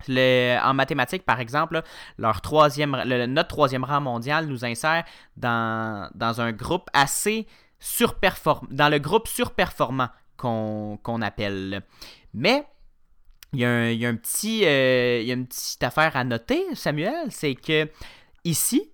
Le, 0.07 0.57
en 0.63 0.73
mathématiques, 0.73 1.23
par 1.23 1.39
exemple, 1.39 1.81
leur 2.17 2.41
troisième, 2.41 2.91
notre 3.27 3.49
troisième 3.49 3.83
rang 3.83 4.01
mondial 4.01 4.47
nous 4.47 4.65
insère 4.65 5.03
dans, 5.37 6.09
dans 6.13 6.41
un 6.41 6.51
groupe 6.51 6.89
assez 6.93 7.47
surperformant, 7.79 8.67
dans 8.71 8.89
le 8.89 8.99
groupe 8.99 9.27
surperformant 9.27 10.09
qu'on 10.37 11.21
appelle. 11.21 11.83
Mais 12.33 12.65
il 13.53 13.59
y, 13.59 13.65
a 13.65 13.69
un, 14.09 14.15
petit, 14.15 14.65
euh, 14.65 15.19
il 15.21 15.27
y 15.27 15.31
a 15.31 15.35
une 15.35 15.45
petite 15.45 15.83
affaire 15.83 16.15
à 16.17 16.23
noter, 16.23 16.63
Samuel, 16.73 17.27
c'est 17.29 17.53
que 17.53 17.87
ici, 18.43 18.89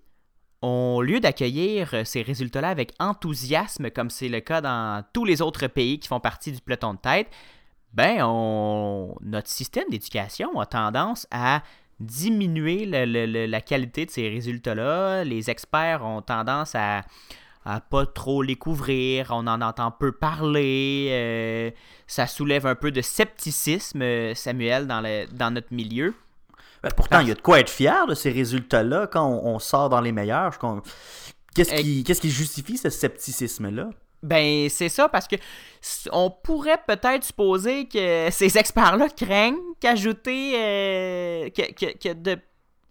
au 0.60 1.00
lieu 1.00 1.18
d'accueillir 1.18 2.02
ces 2.04 2.20
résultats-là 2.20 2.68
avec 2.68 2.92
enthousiasme, 2.98 3.90
comme 3.90 4.10
c'est 4.10 4.28
le 4.28 4.40
cas 4.40 4.60
dans 4.60 5.02
tous 5.14 5.24
les 5.24 5.40
autres 5.40 5.66
pays 5.66 5.98
qui 5.98 6.08
font 6.08 6.20
partie 6.20 6.52
du 6.52 6.60
peloton 6.60 6.92
de 6.92 6.98
tête, 6.98 7.28
ben, 7.94 8.22
on, 8.22 9.16
notre 9.22 9.48
système 9.48 9.88
d'éducation 9.90 10.60
a 10.60 10.66
tendance 10.66 11.26
à 11.30 11.62
diminuer 11.98 12.84
la 12.86 13.60
qualité 13.62 14.06
de 14.06 14.10
ces 14.10 14.28
résultats-là. 14.28 15.24
Les 15.24 15.50
experts 15.50 16.04
ont 16.04 16.22
tendance 16.22 16.74
à 16.74 17.02
à 17.70 17.80
pas 17.80 18.04
trop 18.04 18.42
les 18.42 18.56
couvrir, 18.56 19.28
on 19.30 19.46
en 19.46 19.62
entend 19.62 19.90
peu 19.92 20.12
parler, 20.12 21.08
euh, 21.10 21.70
ça 22.06 22.26
soulève 22.26 22.66
un 22.66 22.74
peu 22.74 22.90
de 22.90 23.00
scepticisme, 23.00 24.02
euh, 24.02 24.34
Samuel, 24.34 24.86
dans, 24.86 25.00
le, 25.00 25.26
dans 25.32 25.52
notre 25.52 25.72
milieu. 25.72 26.14
Ben, 26.82 26.90
pourtant, 26.96 27.20
il 27.20 27.28
y 27.28 27.30
a 27.30 27.34
de 27.34 27.40
quoi 27.40 27.60
être 27.60 27.70
fier 27.70 28.06
de 28.06 28.14
ces 28.14 28.30
résultats-là 28.30 29.06
quand 29.06 29.26
on, 29.26 29.58
sort 29.58 29.88
dans 29.88 30.00
les 30.00 30.12
meilleurs. 30.12 30.58
Qu'est-ce 31.54 32.20
qui, 32.20 32.30
justifie 32.30 32.76
ce 32.76 32.90
scepticisme-là? 32.90 33.90
Ben, 34.22 34.68
c'est 34.68 34.88
ça, 34.88 35.08
parce 35.08 35.28
que 35.28 35.36
on 36.12 36.30
pourrait 36.30 36.82
peut-être 36.86 37.24
supposer 37.24 37.86
que 37.86 38.28
ces 38.30 38.58
experts-là 38.58 39.08
craignent 39.10 39.56
qu'ajouter 39.80 40.54
euh, 40.56 41.50
que, 41.50 41.72
que, 41.72 41.96
que, 41.96 42.12
de 42.14 42.38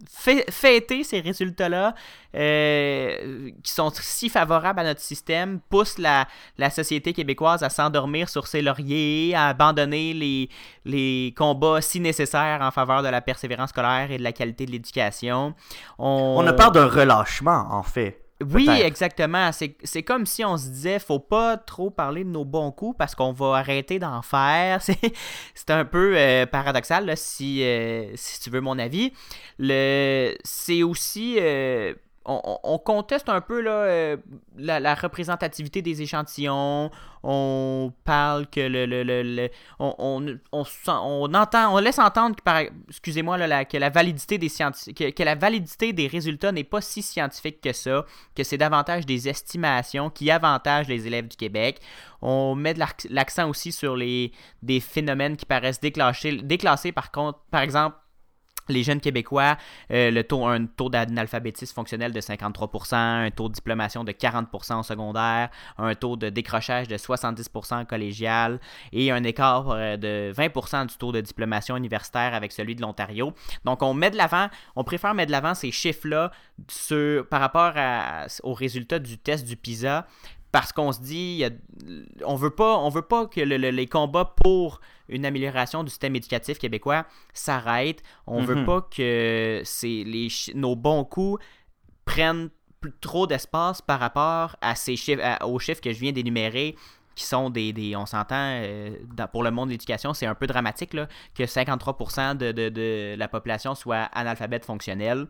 fêter 0.08 1.04
ces 1.04 1.20
résultats-là 1.20 1.94
euh, 2.36 3.50
qui 3.64 3.72
sont 3.72 3.92
si 3.94 4.30
favorables 4.30 4.80
à 4.80 4.84
notre 4.84 5.02
système 5.02 5.60
pousse 5.70 5.98
la, 5.98 6.28
la 6.58 6.70
société 6.70 7.12
québécoise 7.12 7.64
à 7.64 7.70
s'endormir 7.70 8.30
sur 8.30 8.48
ses 8.48 8.62
lauriers, 8.62 9.34
à 9.36 9.48
abandonner 9.48 10.14
les, 10.14 10.50
les 10.86 11.34
combats 11.38 11.82
si 11.82 12.00
nécessaires 12.00 12.60
en 12.62 12.72
faveur 12.72 13.04
de 13.04 13.10
la 13.10 13.22
persévérance 13.22 13.72
scolaire 13.72 14.12
et 14.12 14.18
de 14.18 14.24
la 14.24 14.32
qualité 14.32 14.66
de 14.66 14.72
l'éducation. 14.72 15.54
On... 15.98 16.36
On 16.38 16.48
a 16.48 16.54
peur 16.54 16.72
d'un 16.72 16.88
relâchement, 16.88 17.68
en 17.72 17.84
fait. 17.84 18.29
Oui, 18.46 18.70
exactement. 18.70 19.52
C'est 19.52 20.04
comme 20.04 20.26
si 20.26 20.46
on 20.46 20.58
se 20.58 20.68
disait, 20.68 21.00
faut 21.00 21.20
pas 21.20 21.58
trop 21.58 21.90
parler 21.90 22.24
de 22.24 22.30
nos 22.30 22.46
bons 22.46 22.72
coups 22.72 22.98
parce 22.98 23.14
qu'on 23.14 23.34
va 23.34 23.58
arrêter 23.58 24.00
d'en 24.00 24.22
faire. 24.22 24.82
C'est 25.56 25.70
un 25.70 25.84
peu 25.84 26.14
euh, 26.18 26.46
paradoxal, 26.46 27.12
si, 27.18 27.64
euh, 27.64 28.12
si 28.16 28.40
tu 28.40 28.50
veux 28.50 28.62
mon 28.62 28.80
avis. 28.80 29.12
C'est 29.60 30.84
aussi 30.84 31.36
euh, 31.40 31.94
on, 32.30 32.78
conteste 32.78 33.28
un 33.28 33.42
peu 33.42 33.64
euh, 33.66 34.18
la, 34.58 34.96
représentativité 34.96 35.82
des 35.82 36.02
échantillons. 36.02 36.92
On 37.24 37.92
parle 38.06 38.48
que 38.48 38.62
le, 38.62 38.86
le, 38.86 39.50
on, 39.80 40.38
on, 40.52 41.34
entend, 41.34 41.76
on 41.76 41.80
laisse 41.80 42.00
entendre 42.00 42.36
que, 42.36 42.42
par, 42.42 42.62
excusez-moi, 42.88 43.38
là, 43.38 43.66
que 43.66 43.78
la 43.78 43.90
validité 43.90 44.38
des 44.38 44.50
que, 44.50 45.24
la 45.24 45.36
validité 45.36 45.92
des 45.92 46.08
résultats 46.08 46.52
n'est 46.52 46.64
pas 46.64 46.82
si 46.82 47.02
scientifique 47.02 47.62
que 47.62 47.74
ça, 47.74 48.06
que 48.36 48.44
c'est 48.44 48.58
davantage 48.58 49.06
des 49.06 49.28
estimations 49.28 50.10
qui 50.10 50.30
avantagent 50.30 50.88
les 50.88 51.08
élèves 51.08 51.28
du 51.28 51.36
Québec. 51.36 51.80
On 52.22 52.54
met 52.56 52.74
de 52.74 52.80
l'accent 53.10 53.50
aussi 53.50 53.72
sur 53.72 53.96
les 53.96 54.32
des 54.62 54.80
phénomènes 54.80 55.36
qui 55.36 55.46
paraissent 55.46 55.80
déclassés, 55.80 56.38
déclassés 56.38 56.92
par 56.92 57.12
contre, 57.12 57.40
par 57.50 57.62
exemple 57.62 57.98
les 58.70 58.84
jeunes 58.84 59.00
Québécois, 59.00 59.58
euh, 59.92 60.24
un 60.32 60.66
taux 60.66 60.90
d'analphabétisme 60.90 61.74
fonctionnel 61.74 62.12
de 62.12 62.22
53%, 62.22 62.96
un 62.96 63.32
taux 63.32 63.50
de 63.50 63.54
diplomation 63.54 64.04
de 64.04 64.12
40% 64.12 64.80
au 64.80 64.84
secondaire, 64.84 65.50
un 65.78 65.96
taux 65.96 66.16
de 66.16 66.30
décrochage 66.30 66.88
de 66.88 66.98
70% 66.98 67.86
collégial 67.86 68.60
et 68.94 69.12
un 69.12 69.24
écart 69.24 69.70
euh, 69.70 69.98
de 69.98 70.34
20% 70.34 70.88
du 70.88 70.96
taux 70.96 71.12
de 71.12 71.22
diplomation 71.22 71.76
universitaire 71.76 72.34
avec 72.34 72.52
celui 72.52 72.76
de 72.76 72.82
l'Ontario. 72.82 73.34
Donc 73.66 73.82
on 73.82 73.94
met 73.94 74.12
de 74.12 74.18
l'avant, 74.18 74.48
on 74.76 74.84
préfère 74.84 75.14
mettre 75.14 75.28
de 75.28 75.32
l'avant 75.34 75.54
ces 75.54 75.72
chiffres-là 75.72 76.32
par 77.30 77.40
rapport 77.40 77.74
aux 78.44 78.54
résultats 78.54 79.00
du 79.00 79.18
test 79.18 79.48
du 79.48 79.56
PISA 79.56 80.06
parce 80.52 80.72
qu'on 80.72 80.92
se 80.92 81.00
dit, 81.00 81.44
on 82.26 82.36
veut 82.36 82.50
pas, 82.50 82.78
on 82.78 82.90
veut 82.90 83.04
pas 83.04 83.28
que 83.28 83.42
les 83.42 83.88
combats 83.88 84.26
pour 84.26 84.82
une 85.08 85.26
amélioration 85.26 85.84
du 85.84 85.90
système 85.90 86.16
éducatif 86.16 86.58
québécois 86.58 87.06
s'arrêtent. 87.34 88.02
On 88.26 88.42
veut 88.42 88.56
mhm. 88.56 88.66
pas 88.66 88.82
que 88.82 89.64
les, 89.84 90.28
nos 90.56 90.76
bons 90.76 91.04
coups 91.04 91.44
prennent 92.06 92.50
trop 93.02 93.28
d'espace 93.28 93.82
par 93.82 94.00
rapport 94.00 94.56
à 94.62 94.76
ces 94.76 94.96
chiffres, 94.96 95.22
aux 95.46 95.60
chiffres 95.60 95.82
que 95.82 95.92
je 95.92 96.00
viens 96.00 96.12
d'énumérer 96.12 96.76
qui 97.16 97.26
sont 97.26 97.50
des, 97.50 97.94
on 97.98 98.06
s'entend, 98.06 98.62
euh, 98.64 98.96
pour 99.34 99.44
le 99.44 99.52
monde 99.52 99.68
de 99.68 99.74
l'éducation, 99.74 100.14
c'est 100.14 100.26
un 100.26 100.36
peu 100.36 100.48
dramatique 100.48 100.94
là, 100.94 101.10
que 101.36 101.44
53% 101.44 102.38
de, 102.38 102.52
de, 102.54 103.16
la 103.18 103.28
population 103.28 103.76
soit 103.76 104.04
analphabète 104.14 104.64
fonctionnelle 104.64 105.28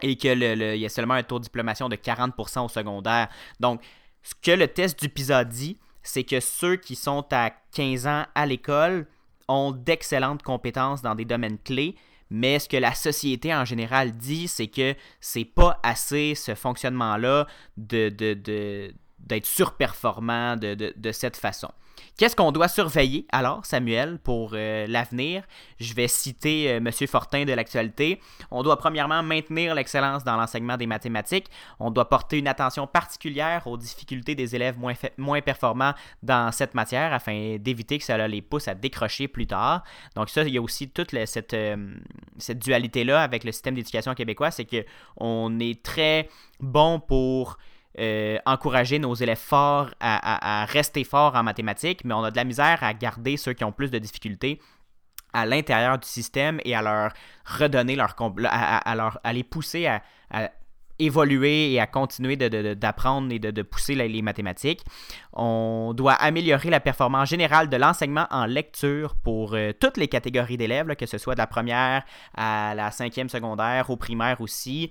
et 0.00 0.14
qu'il 0.14 0.38
y 0.40 0.86
a 0.86 0.88
seulement 0.88 1.14
un 1.14 1.24
taux 1.24 1.40
de 1.40 1.44
diplomation 1.44 1.88
de 1.88 1.96
40% 1.96 2.66
au 2.66 2.68
secondaire. 2.68 3.28
Donc, 3.58 3.80
ce 4.22 4.34
que 4.42 4.50
le 4.50 4.68
test 4.68 5.00
du 5.00 5.08
PISA 5.08 5.44
dit, 5.44 5.78
c'est 6.02 6.24
que 6.24 6.40
ceux 6.40 6.76
qui 6.76 6.96
sont 6.96 7.26
à 7.32 7.50
15 7.72 8.06
ans 8.06 8.26
à 8.34 8.46
l'école 8.46 9.06
ont 9.48 9.72
d'excellentes 9.72 10.42
compétences 10.42 11.02
dans 11.02 11.14
des 11.14 11.24
domaines 11.24 11.58
clés, 11.58 11.96
mais 12.30 12.58
ce 12.58 12.68
que 12.68 12.76
la 12.76 12.94
société 12.94 13.54
en 13.54 13.64
général 13.64 14.12
dit, 14.12 14.48
c'est 14.48 14.66
que 14.68 14.94
c'est 15.20 15.44
pas 15.46 15.80
assez 15.82 16.34
ce 16.34 16.54
fonctionnement-là 16.54 17.46
de, 17.76 18.08
d'être 19.18 19.46
surperformant 19.46 20.56
de 20.56 21.12
cette 21.12 21.36
façon. 21.36 21.70
Qu'est-ce 22.16 22.34
qu'on 22.34 22.52
doit 22.52 22.68
surveiller 22.68 23.26
alors, 23.30 23.64
Samuel, 23.64 24.18
pour 24.18 24.50
euh, 24.54 24.86
l'avenir? 24.88 25.44
Je 25.78 25.94
vais 25.94 26.08
citer 26.08 26.70
euh, 26.72 26.76
M. 26.78 26.90
Fortin 27.06 27.44
de 27.44 27.52
l'actualité. 27.52 28.20
On 28.50 28.62
doit 28.62 28.76
premièrement 28.76 29.22
maintenir 29.22 29.74
l'excellence 29.74 30.24
dans 30.24 30.36
l'enseignement 30.36 30.76
des 30.76 30.86
mathématiques. 30.86 31.46
On 31.78 31.90
doit 31.90 32.08
porter 32.08 32.38
une 32.38 32.48
attention 32.48 32.86
particulière 32.86 33.66
aux 33.66 33.76
difficultés 33.76 34.34
des 34.34 34.56
élèves 34.56 34.76
moins, 35.16 35.40
performants 35.40 35.94
dans 36.22 36.50
cette 36.52 36.74
matière 36.74 37.12
afin 37.12 37.56
d'éviter 37.58 37.98
que 37.98 38.04
cela 38.04 38.26
les 38.26 38.42
pousse 38.42 38.68
à 38.68 38.74
décrocher 38.74 39.28
plus 39.28 39.46
tard. 39.46 39.84
Donc 40.16 40.28
ça, 40.30 40.42
il 40.42 40.54
y 40.54 40.58
a 40.58 40.62
aussi 40.62 40.88
toute 40.88 41.14
cette, 41.26 41.54
euh, 41.54 41.94
cette 42.38 42.58
dualité-là 42.58 43.22
avec 43.22 43.44
le 43.44 43.52
système 43.52 43.74
d'éducation 43.74 44.14
québécois, 44.14 44.50
c'est 44.50 44.66
qu'on 44.66 45.58
est 45.60 45.82
très 45.82 46.28
bon 46.60 47.00
pour 47.00 47.58
euh, 47.98 48.38
encourager 48.46 48.98
nos 48.98 49.14
élèves 49.14 49.38
forts 49.38 49.90
à, 50.00 50.64
rester 50.66 51.04
forts 51.04 51.34
en 51.34 51.42
mathématiques, 51.42 52.04
mais 52.04 52.14
on 52.14 52.22
a 52.22 52.30
de 52.30 52.36
la 52.36 52.44
misère 52.44 52.78
à 52.82 52.94
garder 52.94 53.36
ceux 53.36 53.54
qui 53.54 53.64
ont 53.64 53.72
plus 53.72 53.90
de 53.90 53.98
difficultés 53.98 54.60
à 55.32 55.46
l'intérieur 55.46 55.98
du 55.98 56.06
système 56.06 56.60
et 56.64 56.74
à 56.74 56.82
leur 56.82 57.12
redonner 57.44 57.96
leur 57.96 58.14
à, 58.46 59.08
à, 59.24 59.32
les 59.32 59.44
pousser 59.44 59.86
à, 59.86 60.02
évoluer 60.98 61.72
et 61.72 61.80
à 61.80 61.86
continuer 61.86 62.36
d'apprendre 62.36 63.32
et 63.32 63.38
de, 63.38 63.62
pousser 63.62 63.94
les, 63.94 64.22
mathématiques. 64.22 64.84
On 65.32 65.92
doit 65.94 66.14
améliorer 66.14 66.70
la 66.70 66.80
performance 66.80 67.28
générale 67.28 67.68
de 67.68 67.76
l'enseignement 67.76 68.26
en 68.30 68.46
lecture 68.46 69.14
pour 69.14 69.54
euh, 69.54 69.72
toutes 69.78 69.96
les 69.96 70.08
catégories 70.08 70.56
d'élèves, 70.56 70.94
que 70.96 71.06
ce 71.06 71.18
soit 71.18 71.34
de 71.34 71.38
la 71.38 71.46
première 71.46 72.04
à 72.36 72.74
la 72.74 72.90
cinquième 72.90 73.28
secondaire, 73.28 73.90
au 73.90 73.96
primaire 73.96 74.40
aussi. 74.40 74.90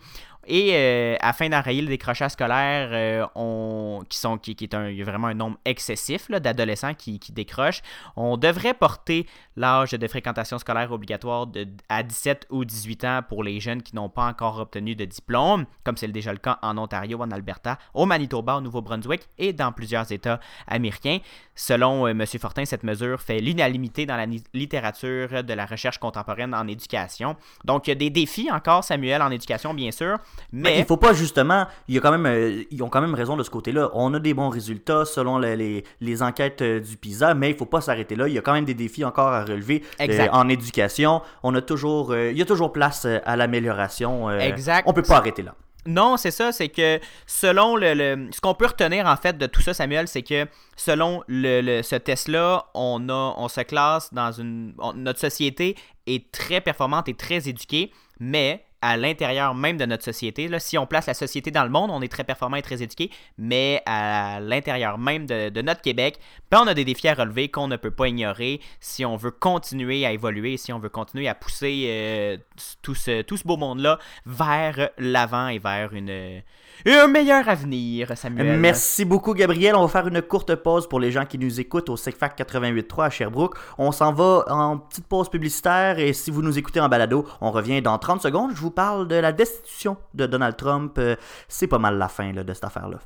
Et 0.50 0.72
euh, 0.74 1.16
afin 1.20 1.50
d'enrayer 1.50 1.82
le 1.82 1.90
décrochage 1.90 2.32
scolaire, 2.32 2.90
euh, 2.94 4.00
qui, 4.42 4.58
est 4.62 5.04
vraiment 5.04 5.28
un 5.28 5.34
nombre 5.34 5.58
excessif 5.66 6.32
d'adolescents 6.32 6.94
qui, 6.94 7.20
décrochent, 7.32 7.82
on 8.16 8.38
devrait 8.38 8.74
porter 8.74 9.26
l'âge 9.58 9.92
de 9.92 10.08
fréquentation 10.08 10.58
scolaire 10.58 10.92
obligatoire 10.94 11.48
à 11.90 12.02
17 12.02 12.48
ou 12.50 12.64
18 12.64 13.04
ans 13.04 13.22
pour 13.28 13.44
les 13.44 13.60
jeunes 13.60 13.84
qui 13.84 13.94
n'ont 13.96 14.10
pas 14.10 14.26
encore 14.26 14.60
obtenu 14.60 14.96
de 14.96 15.04
diplôme, 15.04 15.66
comme 15.84 15.98
c'est 15.98 16.08
déjà 16.08 16.32
le 16.32 16.40
cas 16.40 16.60
en 16.62 16.78
Ontario, 16.78 17.22
en 17.22 17.30
Alberta, 17.32 17.78
au 17.94 18.06
Manitoba, 18.06 18.56
au 18.56 18.62
Nouveau-Brunswick 18.62 19.28
et 19.38 19.52
dans 19.52 19.74
plusieurs 19.74 20.10
États 20.14 20.40
américains. 20.66 21.20
Selon 21.58 22.06
euh, 22.06 22.12
M. 22.12 22.24
Fortin, 22.40 22.66
cette 22.66 22.84
mesure 22.84 23.20
fait 23.20 23.40
l'unanimité 23.40 24.06
dans 24.06 24.16
la 24.16 24.28
littérature 24.54 25.44
de 25.44 25.54
la 25.54 25.66
recherche 25.66 25.98
contemporaine 25.98 26.54
en 26.54 26.68
éducation. 26.68 27.36
Donc, 27.66 27.88
il 27.88 27.90
y 27.90 27.94
a 27.94 27.96
des 27.96 28.12
défis 28.12 28.50
encore, 28.52 28.84
Samuel, 28.84 29.22
en 29.24 29.32
éducation, 29.32 29.74
bien 29.74 29.92
sûr, 29.92 30.18
mais... 30.52 30.78
il 30.80 30.86
faut 30.86 30.98
pas 30.98 31.14
justement, 31.14 31.66
il 31.88 31.96
y 31.96 31.98
a 31.98 32.02
quand 32.02 32.12
même, 32.12 32.28
euh, 32.28 32.64
ils 32.70 32.84
ont 32.84 32.90
quand 32.90 33.02
même 33.02 33.16
raison 33.16 33.36
de 33.36 33.44
ce 33.44 33.50
côté-là. 33.50 33.90
On 33.94 34.14
a 34.14 34.20
des 34.20 34.36
bons 34.36 34.50
résultats 34.50 35.04
selon 35.06 35.40
les, 35.40 35.84
les, 36.00 36.24
enquêtes 36.24 36.62
euh, 36.62 36.80
du 36.80 36.96
PISA, 36.96 37.34
mais 37.34 37.50
il 37.50 37.58
faut 37.58 37.66
pas 37.66 37.82
s'arrêter 37.82 38.16
là. 38.16 38.28
Il 38.28 38.36
y 38.36 38.38
a 38.38 38.42
quand 38.42 38.54
même 38.54 38.66
des 38.66 38.76
défis 38.76 39.04
encore 39.04 39.30
à 39.30 39.44
relever 39.44 39.84
euh, 40.00 40.28
en 40.32 40.48
éducation. 40.48 41.22
On 41.42 41.56
a 41.56 41.62
toujours, 41.62 42.16
il 42.16 42.38
y 42.38 42.42
a 42.42 42.46
toujours 42.46 42.72
place 42.72 43.06
à 43.06 43.36
l'amélioration. 43.36 44.30
exact. 44.32 44.88
On 44.88 44.94
peut 44.94 45.02
pas 45.02 45.18
arrêter 45.18 45.42
là. 45.42 45.56
Non, 45.88 46.18
c'est 46.18 46.32
ça, 46.32 46.52
c'est 46.52 46.68
que 46.68 47.00
selon 47.26 47.78
le, 47.78 48.28
ce 48.32 48.42
qu'on 48.42 48.54
peut 48.54 48.66
retenir 48.66 49.06
en 49.06 49.16
fait 49.16 49.38
de 49.38 49.46
tout 49.46 49.62
ça, 49.62 49.74
Samuel, 49.74 50.10
c'est 50.10 50.22
que 50.22 50.46
selon 50.76 51.24
le, 51.28 51.82
ce 51.82 51.96
test-là, 51.96 52.66
on 52.74 53.08
a, 53.08 53.34
on 53.38 53.48
se 53.48 53.62
classe 53.62 54.14
dans 54.14 54.34
une, 54.34 54.76
notre 54.96 55.20
société 55.20 55.78
est 56.06 56.30
très 56.32 56.60
performante 56.60 57.08
et 57.08 57.14
très 57.14 57.48
éduquée, 57.48 57.92
mais 58.20 58.67
à 58.82 58.98
l'intérieur 58.98 59.56
même 59.56 59.78
de 59.78 59.86
notre 59.86 60.04
société. 60.04 60.50
Si 60.60 60.78
on 60.78 60.86
place 60.86 61.08
la 61.08 61.14
société 61.14 61.52
dans 61.52 61.64
le 61.64 61.70
monde, 61.70 61.90
on 61.92 62.02
est 62.02 62.08
très 62.08 62.24
performant 62.24 62.58
et 62.58 62.62
très 62.62 62.84
éduqué, 62.84 63.10
mais 63.38 63.82
à 63.86 64.40
l'intérieur 64.40 64.98
même 64.98 65.26
de, 65.26 65.62
notre 65.62 65.82
Québec, 65.82 66.20
ben, 66.52 66.62
on 66.64 66.68
a 66.68 66.74
des 66.74 66.86
défis 66.86 67.08
à 67.08 67.14
relever 67.14 67.50
qu'on 67.50 67.68
ne 67.68 67.76
peut 67.76 67.92
pas 67.92 68.08
ignorer 68.08 68.62
si 68.80 69.06
on 69.06 69.16
veut 69.16 69.32
continuer 69.32 70.06
à 70.06 70.12
évoluer, 70.12 70.58
si 70.58 70.72
on 70.72 70.80
veut 70.80 70.90
continuer 70.90 71.28
à 71.28 71.36
pousser 71.36 71.86
euh, 71.88 72.38
ce, 72.58 73.22
tout 73.22 73.38
ce 73.38 73.44
beau 73.44 73.58
monde-là 73.58 74.00
vers 74.26 74.90
l'avant 74.98 75.48
et 75.48 75.60
vers 75.60 75.94
une 75.94 76.42
un 76.86 77.08
meilleur 77.08 77.48
avenir, 77.50 78.16
Samuel. 78.16 78.60
Merci 78.60 79.06
beaucoup, 79.06 79.34
Gabriel. 79.34 79.76
On 79.76 79.82
va 79.82 79.88
faire 79.88 80.08
une 80.08 80.22
courte 80.22 80.56
pause 80.56 80.88
pour 80.88 81.00
les 81.00 81.12
gens 81.12 81.26
qui 81.26 81.38
nous 81.38 81.60
écoutent 81.60 81.90
au 81.90 81.98
SecFac 81.98 82.38
88.3 82.40 83.06
à 83.06 83.10
Sherbrooke. 83.10 83.58
On 83.78 83.92
s'en 83.92 84.14
va 84.14 84.46
en 84.48 84.78
petite 84.78 85.08
pause 85.08 85.30
publicitaire 85.30 86.00
et 86.00 86.14
si 86.14 86.32
vous 86.32 86.42
nous 86.42 86.58
écoutez 86.58 86.80
en 86.80 86.90
balado, 86.90 87.28
on 87.42 87.52
revient 87.52 87.82
dans 87.82 87.98
30 87.98 88.22
secondes. 88.22 88.52
Je 88.56 88.62
vous 88.62 88.72
parle 88.72 89.08
de 89.08 89.16
la 89.16 89.32
destitution 89.32 89.98
de 90.14 90.26
Donald 90.26 90.56
Trump. 90.56 90.96
Euh, 90.98 91.16
c'est 91.48 91.68
pas 91.68 91.80
mal 91.80 91.98
la 91.98 92.08
fin 92.08 92.32
de 92.32 92.54
cette 92.54 92.64
affaire-là. 92.64 93.00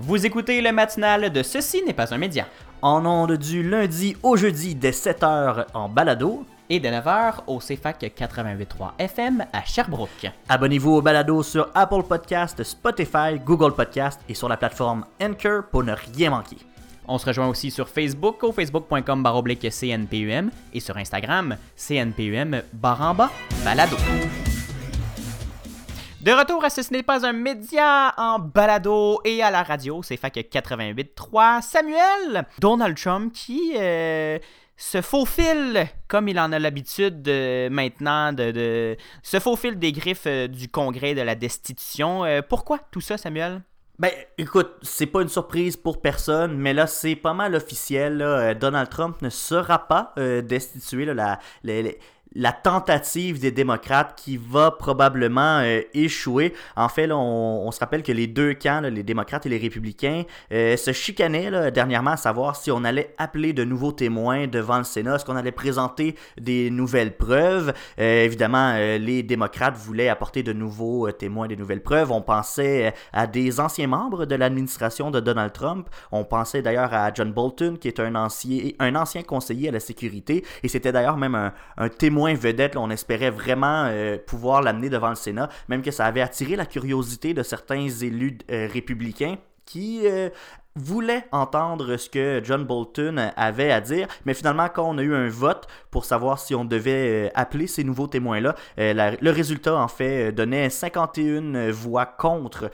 Vous 0.00 0.24
écoutez 0.24 0.60
le 0.60 0.72
matinal 0.72 1.30
de 1.32 1.42
Ceci 1.42 1.82
n'est 1.82 1.92
pas 1.92 2.14
un 2.14 2.18
média. 2.18 2.46
En 2.82 3.04
ondes 3.04 3.36
du 3.36 3.68
lundi 3.68 4.16
au 4.22 4.36
jeudi 4.36 4.76
dès 4.76 4.92
7h 4.92 5.66
en 5.74 5.88
balado 5.88 6.46
et 6.70 6.80
de 6.80 6.88
9h 6.88 7.44
au 7.46 7.58
CFAC 7.58 8.12
88.3 8.16 8.92
FM 8.98 9.44
à 9.52 9.64
Sherbrooke. 9.64 10.30
Abonnez-vous 10.48 10.92
au 10.92 11.02
balado 11.02 11.42
sur 11.42 11.68
Apple 11.74 12.02
Podcast, 12.02 12.62
Spotify, 12.62 13.38
Google 13.44 13.74
Podcast 13.74 14.20
et 14.28 14.34
sur 14.34 14.48
la 14.48 14.56
plateforme 14.56 15.04
Anchor 15.20 15.64
pour 15.70 15.84
ne 15.84 15.92
rien 15.92 16.30
manquer. 16.30 16.56
On 17.06 17.16
se 17.16 17.26
rejoint 17.26 17.48
aussi 17.48 17.70
sur 17.70 17.88
Facebook 17.88 18.44
au 18.44 18.52
facebook.com 18.52 19.22
baroblique 19.22 19.66
CNPUM 19.70 20.50
et 20.74 20.80
sur 20.80 20.96
Instagram 20.96 21.56
CNPUM 21.76 22.62
baramba 22.74 23.30
balado. 23.64 23.96
De 26.20 26.32
retour 26.32 26.62
à 26.64 26.68
ce, 26.68 26.82
ce 26.82 26.92
n'est 26.92 27.02
pas 27.02 27.24
un 27.24 27.32
média 27.32 28.12
en 28.18 28.38
balado 28.38 29.20
et 29.24 29.42
à 29.42 29.50
la 29.50 29.62
radio, 29.62 30.02
c'est 30.02 30.16
FAC 30.16 30.48
88.3. 30.52 31.62
Samuel, 31.62 32.44
Donald 32.58 32.98
Trump 32.98 33.32
qui 33.32 33.72
euh, 33.76 34.38
se 34.78 35.02
faufile, 35.02 35.88
comme 36.06 36.28
il 36.28 36.38
en 36.38 36.52
a 36.52 36.58
l'habitude 36.58 37.28
maintenant, 37.70 38.32
de, 38.32 38.96
se 39.22 39.40
faufile 39.40 39.78
des 39.78 39.92
griffes 39.92 40.26
euh, 40.26 40.46
du 40.46 40.68
Congrès 40.68 41.14
de 41.14 41.20
la 41.20 41.34
destitution. 41.34 42.24
Euh, 42.24 42.40
pourquoi 42.48 42.78
tout 42.92 43.00
ça, 43.00 43.18
Samuel? 43.18 43.62
Ben, 43.98 44.12
écoute, 44.38 44.70
c'est 44.82 45.06
pas 45.06 45.22
une 45.22 45.28
surprise 45.28 45.76
pour 45.76 46.00
personne, 46.00 46.56
mais 46.56 46.72
là, 46.72 46.86
c'est 46.86 47.16
pas 47.16 47.34
mal 47.34 47.56
officiel. 47.56 48.22
Euh, 48.22 48.54
Donald 48.54 48.88
Trump 48.88 49.20
ne 49.20 49.30
sera 49.30 49.88
pas 49.88 50.14
destitué. 50.16 51.04
la, 51.06 51.40
la 51.64 51.82
tentative 52.62 53.40
des 53.40 53.50
démocrates 53.50 54.14
qui 54.16 54.36
va 54.36 54.70
probablement 54.70 55.60
euh, 55.60 55.80
échouer. 55.94 56.54
En 56.76 56.88
fait, 56.88 57.10
on, 57.10 57.70
se 57.70 57.80
rappelle 57.80 58.02
que 58.02 58.12
les 58.12 58.26
deux 58.26 58.54
camps, 58.54 58.80
les 58.80 59.02
démocrates 59.02 59.46
et 59.46 59.48
les 59.48 59.58
républicains, 59.58 60.24
euh, 60.52 60.76
se 60.76 60.92
chicanaient 60.92 61.70
dernièrement 61.70 62.12
à 62.12 62.16
savoir 62.16 62.56
si 62.56 62.70
on 62.70 62.84
allait 62.84 63.14
appeler 63.18 63.52
de 63.52 63.64
nouveaux 63.64 63.92
témoins 63.92 64.46
devant 64.46 64.78
le 64.78 64.84
Sénat, 64.84 65.16
est-ce 65.16 65.24
qu'on 65.24 65.36
allait 65.36 65.52
présenter 65.52 66.14
des 66.40 66.70
nouvelles 66.70 67.16
preuves. 67.16 67.72
Euh, 67.98 68.24
évidemment, 68.24 68.74
les 68.76 69.22
démocrates 69.22 69.76
voulaient 69.76 70.08
apporter 70.08 70.42
de 70.42 70.52
nouveaux 70.52 71.10
témoins, 71.12 71.46
des 71.46 71.56
nouvelles 71.56 71.82
preuves. 71.82 72.12
On 72.12 72.22
pensait 72.22 72.94
à 73.12 73.26
des 73.26 73.60
anciens 73.60 73.86
membres 73.86 74.24
de 74.24 74.34
l'administration 74.34 75.10
de 75.10 75.20
Donald 75.20 75.52
Trump. 75.52 75.88
On 76.12 76.24
pensait 76.24 76.62
d'ailleurs 76.62 76.92
à 76.92 77.12
John 77.12 77.32
Bolton, 77.32 77.76
qui 77.80 77.88
est 77.88 78.00
un 78.00 78.14
ancien, 78.14 78.70
un 78.78 78.94
ancien 78.94 79.22
conseiller 79.22 79.68
à 79.68 79.72
la 79.72 79.80
sécurité, 79.80 80.44
et 80.62 80.68
c'était 80.68 80.92
d'ailleurs 80.92 81.16
même 81.16 81.34
un, 81.34 81.52
un 81.76 81.88
témoin 81.88 82.17
vedette. 82.26 82.76
on 82.76 82.90
espérait 82.90 83.30
vraiment 83.30 83.86
euh, 83.86 84.18
pouvoir 84.18 84.62
l'amener 84.62 84.90
devant 84.90 85.10
le 85.10 85.14
Sénat, 85.14 85.48
même 85.68 85.82
que 85.82 85.90
ça 85.90 86.06
avait 86.06 86.20
attiré 86.20 86.56
la 86.56 86.66
curiosité 86.66 87.34
de 87.34 87.42
certains 87.42 87.88
élus 87.88 88.38
euh, 88.50 88.68
républicains 88.72 89.36
qui 89.64 90.00
euh, 90.04 90.30
voulaient 90.74 91.26
entendre 91.30 91.96
ce 91.96 92.08
que 92.08 92.40
John 92.42 92.64
Bolton 92.64 93.32
avait 93.36 93.70
à 93.70 93.80
dire, 93.80 94.06
mais 94.24 94.32
finalement, 94.32 94.68
quand 94.72 94.88
on 94.88 94.96
a 94.96 95.02
eu 95.02 95.14
un 95.14 95.28
vote 95.28 95.66
pour 95.90 96.04
savoir 96.04 96.38
si 96.38 96.54
on 96.54 96.64
devait 96.64 97.30
appeler 97.34 97.66
ces 97.66 97.84
nouveaux 97.84 98.06
témoins-là, 98.06 98.54
le 98.78 99.30
résultat, 99.30 99.76
en 99.76 99.88
fait, 99.88 100.32
donnait 100.32 100.70
51 100.70 101.70
voix 101.72 102.06
contre 102.06 102.70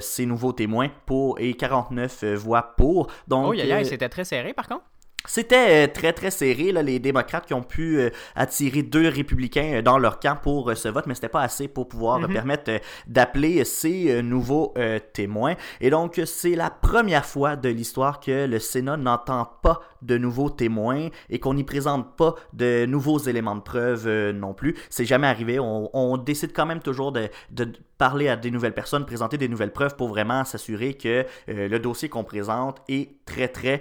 ces 0.00 0.24
nouveaux 0.24 0.52
témoins 0.52 0.88
pour, 1.04 1.38
et 1.40 1.52
49 1.52 2.24
voix 2.34 2.74
pour. 2.76 3.08
Donc, 3.26 3.56
oh, 3.58 3.84
c'était 3.84 4.08
très 4.08 4.24
serré, 4.24 4.54
par 4.54 4.68
contre. 4.68 4.84
C'était 5.26 5.86
euh, 5.86 5.92
très 5.92 6.12
très 6.12 6.30
serré, 6.30 6.70
là, 6.70 6.82
les 6.82 7.00
démocrates 7.00 7.46
qui 7.46 7.54
ont 7.54 7.62
pu 7.62 7.98
euh, 7.98 8.10
attirer 8.36 8.82
deux 8.82 9.08
républicains 9.08 9.78
euh, 9.78 9.82
dans 9.82 9.98
leur 9.98 10.20
camp 10.20 10.38
pour 10.40 10.74
ce 10.76 10.88
vote, 10.88 11.06
mais 11.06 11.14
c'était 11.14 11.28
pas 11.28 11.42
assez 11.42 11.66
pour 11.66 11.88
pouvoir 11.88 12.20
mhm. 12.20 12.32
permettre 12.32 12.70
d'appeler 13.06 13.64
ces 13.64 14.22
nouveaux 14.22 14.74
témoins. 15.12 15.54
Et 15.80 15.90
donc 15.90 16.20
c'est 16.24 16.54
la 16.54 16.70
première 16.70 17.24
fois 17.24 17.56
de 17.56 17.68
l'histoire 17.68 18.20
que 18.20 18.46
le 18.46 18.58
Sénat 18.58 18.96
n'entend 18.96 19.48
pas 19.62 19.80
de 20.02 20.16
nouveaux 20.16 20.50
témoins 20.50 21.08
et 21.28 21.40
qu'on 21.40 21.54
n'y 21.54 21.64
présente 21.64 22.16
pas 22.16 22.34
de 22.52 22.86
nouveaux 22.86 23.18
éléments 23.18 23.56
de 23.56 23.60
preuve 23.60 24.08
non 24.30 24.54
plus. 24.54 24.76
C'est 24.90 25.04
jamais 25.04 25.26
arrivé. 25.26 25.58
On, 25.58 26.16
décide 26.16 26.52
quand 26.52 26.66
même 26.66 26.80
toujours 26.80 27.12
de, 27.12 27.28
de, 27.50 27.72
parler 27.96 28.28
à 28.28 28.36
des 28.36 28.50
nouvelles 28.50 28.74
personnes, 28.74 29.04
présenter 29.06 29.38
des 29.38 29.48
nouvelles 29.48 29.72
preuves 29.72 29.96
pour 29.96 30.08
vraiment 30.08 30.44
s'assurer 30.44 30.94
que 30.94 31.24
le 31.48 31.78
dossier 31.78 32.08
qu'on 32.08 32.24
présente 32.24 32.80
est 32.88 33.24
très 33.24 33.48
très 33.48 33.80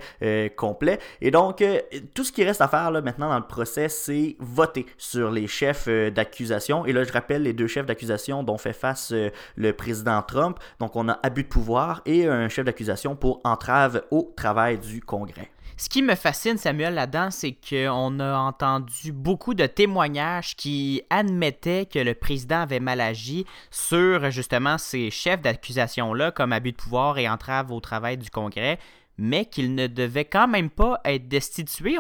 complet. 0.56 1.00
Et 1.22 1.27
donc, 1.32 1.62
euh, 1.62 1.80
tout 2.14 2.24
ce 2.24 2.32
qui 2.32 2.44
reste 2.44 2.62
à 2.62 2.68
faire 2.68 2.92
maintenant 2.92 3.30
dans 3.30 3.40
le 3.40 3.48
procès, 3.48 3.90
c'est 3.90 4.36
voter 4.40 4.86
sur 4.98 5.32
les 5.32 5.48
chefs 5.48 5.86
euh, 5.88 6.12
d'accusation. 6.12 6.86
Et 6.86 6.94
là, 6.94 7.04
je 7.04 7.12
rappelle 7.12 7.44
les 7.44 7.54
deux 7.54 7.68
chefs 7.68 7.86
d'accusation 7.86 8.44
dont 8.44 8.58
fait 8.58 8.74
face 8.74 9.12
euh, 9.12 9.30
le 9.56 9.74
président 9.74 10.22
Trump. 10.22 10.60
Donc, 10.80 10.96
on 10.96 11.10
a 11.10 11.20
abus 11.24 11.44
de 11.44 11.48
pouvoir 11.48 12.02
et 12.06 12.28
un 12.28 12.50
chef 12.50 12.66
d'accusation 12.66 13.16
pour 13.16 13.42
entrave 13.44 14.04
au 14.12 14.32
travail 14.36 14.78
du 14.78 15.02
Congrès. 15.02 15.50
Ce 15.80 15.90
qui 15.90 16.02
me 16.02 16.16
fascine, 16.16 16.58
Samuel, 16.58 16.96
là-dedans, 16.96 17.30
c'est 17.30 17.54
qu'on 17.54 18.20
a 18.20 18.36
entendu 18.36 19.12
beaucoup 19.12 19.54
de 19.54 19.68
témoignages 19.68 20.56
qui 20.56 21.04
admettaient 21.12 21.86
que 21.86 22.00
le 22.00 22.16
président 22.16 22.62
avait 22.62 22.80
mal 22.80 23.00
agi 23.00 23.46
sur 23.70 24.32
justement 24.32 24.80
ces 24.80 25.12
chefs 25.12 25.42
d'accusation-là, 25.42 26.32
comme 26.32 26.52
abus 26.52 26.72
de 26.72 26.78
pouvoir 26.78 27.20
et 27.20 27.30
entrave 27.30 27.72
au 27.72 27.80
travail 27.80 28.18
du 28.18 28.32
Congrès 28.32 28.80
mais 29.18 29.46
qu'il 29.46 29.76
ne 29.76 29.88
devait 29.88 30.26
quand 30.26 30.48
même 30.48 30.70
pas 30.70 31.00
être 31.06 31.28
destitué. 31.28 31.98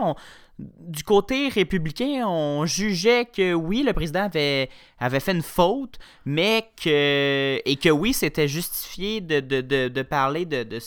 du 0.60 1.04
côté 1.04 1.50
républicain, 1.50 2.26
on 2.28 2.66
jugeait 2.66 3.26
que 3.26 3.54
oui, 3.54 3.84
le 3.84 3.94
président 3.94 4.24
avait, 4.24 4.70
avait 5.00 5.20
fait 5.20 5.34
une 5.34 5.44
faute, 5.44 6.00
mais 6.26 6.70
que 6.82 7.62
et 7.64 7.76
que 7.76 7.90
oui, 7.90 8.14
c'était 8.14 8.48
justifié 8.48 9.22
de, 9.22 9.40
de, 9.40 10.02
parler 10.02 10.46
de, 10.46 10.64
de 10.64 10.80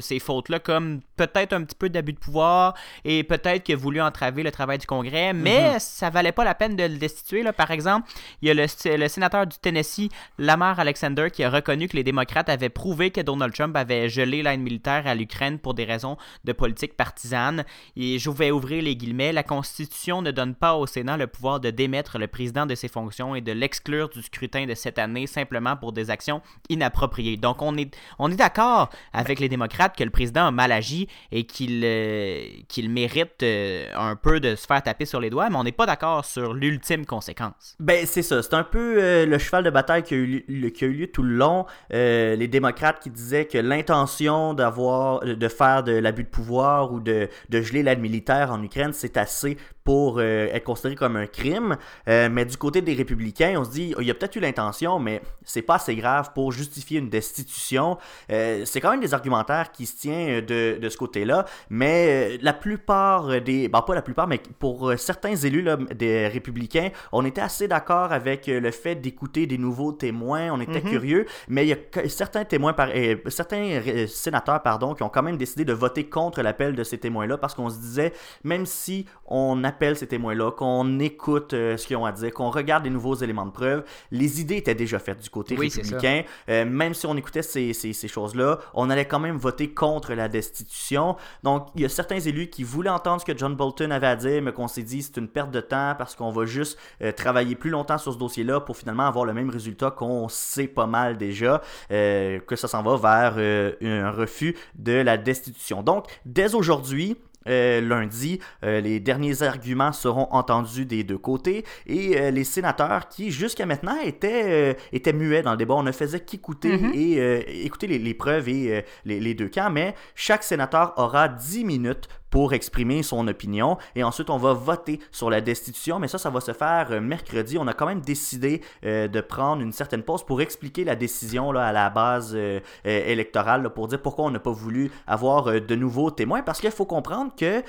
ces 0.00 0.18
fautes-là 0.18 0.58
comme 0.58 1.00
peut-être 1.16 1.52
un 1.52 1.64
petit 1.64 1.74
peu 1.74 1.88
d'abus 1.88 2.12
de 2.12 2.18
pouvoir 2.18 2.74
et 3.04 3.24
peut-être 3.24 3.62
qu'il 3.62 3.74
a 3.74 3.78
voulu 3.78 4.00
entraver 4.00 4.42
le 4.42 4.50
travail 4.50 4.78
du 4.78 4.86
Congrès, 4.86 5.32
mais 5.32 5.72
mhm. 5.72 5.78
ça 5.78 6.10
valait 6.10 6.32
pas 6.32 6.44
la 6.44 6.54
peine 6.54 6.76
de 6.76 6.84
le 6.84 6.96
destituer. 6.96 7.42
Là. 7.42 7.52
Par 7.52 7.70
exemple, 7.70 8.10
il 8.42 8.48
y 8.48 8.50
a 8.50 8.54
le, 8.54 8.66
le, 8.96 9.08
sénateur 9.08 9.46
du 9.46 9.56
Tennessee, 9.58 10.08
Lamar 10.38 10.78
Alexander, 10.78 11.28
qui 11.32 11.44
a 11.44 11.50
reconnu 11.50 11.88
que 11.88 11.96
les 11.96 12.04
démocrates 12.04 12.48
avaient 12.48 12.68
prouvé 12.68 13.10
que 13.10 13.20
Donald 13.20 13.54
Trump 13.54 13.76
avait 13.76 14.08
gelé 14.08 14.42
l'aide 14.42 14.60
militaire 14.60 15.06
à 15.06 15.14
l'Ukraine 15.14 15.58
pour 15.58 15.74
des 15.74 15.84
raisons 15.84 16.16
de 16.44 16.52
politique 16.52 16.96
partisane. 16.96 17.64
Et 17.96 18.18
je 18.18 18.30
vais 18.30 18.50
ouvrir 18.50 18.82
les 18.82 18.96
guillemets, 18.96 19.32
la 19.32 19.42
Constitution 19.42 20.22
ne 20.22 20.30
donne 20.30 20.54
pas 20.54 20.74
au 20.74 20.86
Sénat 20.86 21.16
le 21.16 21.26
pouvoir 21.26 21.60
de 21.60 21.70
démettre 21.70 22.18
le 22.18 22.26
président 22.26 22.66
de 22.66 22.74
ses 22.74 22.88
fonctions 22.88 23.34
et 23.34 23.40
de 23.40 23.52
l'exclure 23.52 24.08
du 24.08 24.22
scrutin 24.22 24.66
de 24.66 24.74
cette 24.74 24.98
année 24.98 25.26
simplement 25.26 25.76
pour 25.76 25.92
des 25.92 26.10
actions 26.10 26.42
inappropriées. 26.68 27.36
Donc 27.36 27.62
on 27.62 27.76
est, 27.76 27.96
on 28.18 28.30
est 28.30 28.36
d'accord 28.36 28.90
avec 29.12 29.40
les 29.40 29.48
démocrates 29.48 29.69
que 29.70 30.04
le 30.04 30.10
président 30.10 30.46
a 30.46 30.50
mal 30.50 30.72
agi 30.72 31.08
et 31.32 31.44
qu'il 31.44 31.82
euh, 31.84 32.88
mérite 32.88 33.42
euh, 33.42 33.86
un 33.94 34.16
peu 34.16 34.40
de 34.40 34.54
se 34.54 34.66
faire 34.66 34.82
taper 34.82 35.06
sur 35.06 35.20
les 35.20 35.30
doigts, 35.30 35.48
mais 35.50 35.56
on 35.56 35.64
n'est 35.64 35.72
pas 35.72 35.86
d'accord 35.86 36.24
sur 36.24 36.52
l'ultime 36.54 37.06
conséquence. 37.06 37.76
Ben, 37.78 38.04
c'est 38.06 38.22
ça. 38.22 38.42
C'est 38.42 38.54
un 38.54 38.64
peu 38.64 38.96
euh, 38.98 39.26
le 39.26 39.38
cheval 39.38 39.64
de 39.64 39.70
bataille 39.70 40.02
qui 40.02 40.14
a 40.14 40.16
eu, 40.16 40.72
qui 40.74 40.84
a 40.84 40.88
eu 40.88 40.92
lieu 40.92 41.06
tout 41.06 41.22
le 41.22 41.34
long. 41.34 41.66
les 41.90 42.48
démocrates 42.48 43.00
qui 43.00 43.10
disaient 43.10 43.46
que 43.46 43.58
l'intention 43.58 44.54
d'avoir 44.54 45.20
de 45.20 45.48
faire 45.48 45.82
de 45.82 45.92
l'abus 45.92 46.24
de 46.24 46.28
pouvoir 46.28 46.92
ou 46.92 47.00
de, 47.00 47.28
de 47.48 47.62
geler 47.62 47.82
l'aide 47.82 48.00
militaire 48.00 48.50
en 48.52 48.62
Ukraine, 48.62 48.92
c'est 48.92 49.16
assez 49.16 49.56
pour 49.90 50.20
euh, 50.20 50.46
être 50.52 50.62
considéré 50.62 50.94
comme 50.94 51.16
un 51.16 51.26
crime. 51.26 51.76
Euh, 52.08 52.28
mais 52.30 52.44
du 52.44 52.56
côté 52.56 52.80
des 52.80 52.94
républicains, 52.94 53.54
on 53.58 53.64
se 53.64 53.70
dit, 53.70 53.92
il 53.98 54.06
y 54.06 54.10
a 54.12 54.14
peut-être 54.14 54.36
eu 54.36 54.38
l'intention, 54.38 55.00
mais 55.00 55.20
c'est 55.44 55.62
pas 55.62 55.74
assez 55.74 55.96
grave 55.96 56.30
pour 56.32 56.52
justifier 56.52 57.00
une 57.00 57.08
destitution. 57.08 57.98
Euh, 58.30 58.62
c'est 58.66 58.80
quand 58.80 58.92
même 58.92 59.00
des 59.00 59.14
argumentaires 59.14 59.72
qui 59.72 59.86
se 59.86 59.96
tiennent 59.96 60.46
de, 60.46 60.78
de 60.80 60.88
ce 60.88 60.96
côté-là, 60.96 61.44
mais 61.70 62.38
la 62.40 62.52
plupart 62.52 63.40
des, 63.40 63.66
ben 63.66 63.82
pas 63.82 63.96
la 63.96 64.02
plupart, 64.02 64.28
mais 64.28 64.40
pour 64.60 64.92
certains 64.96 65.34
élus 65.34 65.62
là, 65.62 65.76
des 65.76 66.28
républicains, 66.28 66.90
on 67.10 67.24
était 67.24 67.40
assez 67.40 67.66
d'accord 67.66 68.12
avec 68.12 68.46
le 68.46 68.70
fait 68.70 68.94
d'écouter 68.94 69.48
des 69.48 69.58
nouveaux 69.58 69.90
témoins, 69.90 70.52
on 70.52 70.60
était 70.60 70.82
mhm. 70.82 70.88
curieux, 70.88 71.26
mais 71.48 71.66
il 71.66 71.70
y 71.70 71.72
a 71.72 72.08
certains 72.08 72.44
témoins, 72.44 72.74
par, 72.74 72.90
certains 73.26 74.06
sénateurs, 74.06 74.62
pardon, 74.62 74.94
qui 74.94 75.02
ont 75.02 75.08
quand 75.08 75.24
même 75.24 75.36
décidé 75.36 75.64
de 75.64 75.72
voter 75.72 76.04
contre 76.04 76.42
l'appel 76.42 76.76
de 76.76 76.84
ces 76.84 76.98
témoins-là 76.98 77.38
parce 77.38 77.54
qu'on 77.54 77.70
se 77.70 77.78
disait, 77.78 78.12
même 78.44 78.66
si 78.66 79.06
on 79.26 79.64
appelle 79.80 79.96
ces 79.96 80.06
témoins-là, 80.06 80.50
qu'on 80.50 80.98
écoute 80.98 81.54
euh, 81.54 81.78
ce 81.78 81.86
qu'ils 81.86 81.96
ont 81.96 82.04
à 82.04 82.12
dire, 82.12 82.30
qu'on 82.32 82.50
regarde 82.50 82.84
les 82.84 82.90
nouveaux 82.90 83.14
éléments 83.14 83.46
de 83.46 83.50
preuve. 83.50 83.82
Les 84.10 84.42
idées 84.42 84.56
étaient 84.56 84.74
déjà 84.74 84.98
faites 84.98 85.22
du 85.22 85.30
côté 85.30 85.54
républicain. 85.54 86.24
Euh, 86.50 86.66
même 86.66 86.92
si 86.92 87.06
on 87.06 87.16
écoutait 87.16 87.40
ces, 87.40 87.72
ces, 87.72 87.94
ces 87.94 88.08
choses-là, 88.08 88.58
on 88.74 88.90
allait 88.90 89.06
quand 89.06 89.20
même 89.20 89.38
voter 89.38 89.70
contre 89.70 90.12
la 90.12 90.28
destitution. 90.28 91.16
Donc, 91.42 91.68
il 91.74 91.80
y 91.80 91.84
a 91.86 91.88
certains 91.88 92.20
élus 92.20 92.48
qui 92.48 92.62
voulaient 92.62 92.90
entendre 92.90 93.22
ce 93.22 93.24
que 93.24 93.36
John 93.36 93.54
Bolton 93.54 93.90
avait 93.90 94.06
à 94.06 94.16
dire, 94.16 94.42
mais 94.42 94.52
qu'on 94.52 94.68
s'est 94.68 94.82
dit 94.82 95.02
c'est 95.02 95.16
une 95.16 95.28
perte 95.28 95.50
de 95.50 95.60
temps 95.60 95.94
parce 95.96 96.14
qu'on 96.14 96.30
va 96.30 96.44
juste 96.44 96.78
euh, 97.00 97.10
travailler 97.12 97.54
plus 97.54 97.70
longtemps 97.70 97.96
sur 97.96 98.12
ce 98.12 98.18
dossier-là 98.18 98.60
pour 98.60 98.76
finalement 98.76 99.06
avoir 99.06 99.24
le 99.24 99.32
même 99.32 99.48
résultat 99.48 99.90
qu'on 99.90 100.28
sait 100.28 100.66
pas 100.66 100.86
mal 100.86 101.16
déjà, 101.16 101.62
que 101.88 102.56
ça 102.56 102.68
s'en 102.68 102.82
va 102.82 102.96
vers 102.96 103.74
un 103.82 104.10
refus 104.10 104.56
de 104.74 104.92
la 104.92 105.16
destitution. 105.16 105.82
Donc, 105.82 106.06
dès 106.26 106.54
aujourd'hui, 106.54 107.16
euh, 107.48 107.80
lundi, 107.80 108.38
euh, 108.64 108.80
les 108.80 109.00
derniers 109.00 109.42
arguments 109.42 109.92
seront 109.92 110.28
entendus 110.30 110.84
des 110.84 111.04
deux 111.04 111.16
côtés 111.16 111.64
et 111.86 112.20
euh, 112.20 112.30
les 112.30 112.44
sénateurs 112.44 113.08
qui 113.08 113.30
jusqu'à 113.30 113.64
maintenant 113.64 113.96
étaient, 114.04 114.76
étaient 114.92 115.14
muets 115.14 115.40
dans 115.40 115.52
le 115.52 115.56
débat, 115.56 115.74
on 115.74 115.82
ne 115.82 115.92
faisait 115.92 116.20
qu'écouter 116.20 116.76
mm-hmm. 116.76 116.94
et 116.94 117.64
écouter 117.64 117.86
les, 117.86 117.98
les, 117.98 118.12
preuves 118.12 118.48
et 118.50 118.84
les, 119.06 119.20
les, 119.20 119.34
deux 119.34 119.48
camps, 119.48 119.70
mais 119.70 119.94
chaque 120.14 120.42
sénateur 120.42 120.92
aura 120.98 121.28
10 121.28 121.64
minutes 121.64 122.08
pour 122.30 122.54
exprimer 122.54 123.02
son 123.02 123.26
opinion. 123.28 123.76
Et 123.94 124.02
ensuite, 124.02 124.30
on 124.30 124.38
va 124.38 124.52
voter 124.52 125.00
sur 125.10 125.30
la 125.30 125.40
destitution. 125.40 125.98
Mais 125.98 126.08
ça, 126.08 126.18
ça 126.18 126.30
va 126.30 126.40
se 126.40 126.52
faire 126.52 126.88
euh, 126.90 127.00
mercredi. 127.00 127.58
On 127.58 127.66
a 127.66 127.74
quand 127.74 127.86
même 127.86 128.00
décidé 128.00 128.62
euh, 128.84 129.08
de 129.08 129.20
prendre 129.20 129.62
une 129.62 129.72
certaine 129.72 130.02
pause 130.02 130.24
pour 130.24 130.40
expliquer 130.40 130.84
la 130.84 130.96
décision 130.96 131.52
là, 131.52 131.66
à 131.66 131.72
la 131.72 131.90
base 131.90 132.32
euh, 132.34 132.60
électorale, 132.84 133.68
pour 133.70 133.88
dire 133.88 134.00
pourquoi 134.00 134.26
on 134.26 134.30
n'a 134.30 134.40
pas 134.40 134.52
voulu 134.52 134.90
avoir 135.06 135.60
de 135.60 135.74
nouveaux 135.74 136.10
témoins. 136.10 136.42
Parce 136.42 136.60
qu'il 136.60 136.70
faut 136.70 136.86
comprendre 136.86 137.32
que 137.36 137.62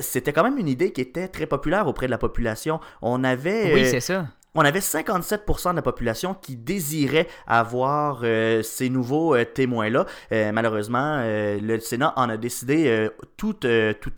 c'était 0.00 0.32
quand 0.32 0.42
même 0.42 0.58
une 0.58 0.68
idée 0.68 0.92
qui 0.92 1.00
était 1.00 1.28
très 1.28 1.46
populaire 1.46 1.86
auprès 1.86 2.06
de 2.06 2.10
la 2.10 2.18
population. 2.18 2.80
On 3.00 3.24
avait... 3.24 3.74
oui, 3.74 3.86
c'est 3.86 4.00
ça 4.00 4.26
on 4.54 4.64
avait 4.64 4.80
57% 4.80 5.70
de 5.70 5.76
la 5.76 5.82
population 5.82 6.34
qui 6.34 6.56
désirait 6.56 7.26
avoir 7.46 8.20
euh, 8.22 8.62
ces 8.62 8.90
nouveaux 8.90 9.34
euh, 9.34 9.44
témoins-là. 9.44 10.06
Euh, 10.32 10.52
malheureusement, 10.52 11.22
le 11.22 11.78
Sénat 11.78 12.12
en 12.16 12.28
a 12.28 12.36
décidé 12.36 13.08
tout, 13.36 13.56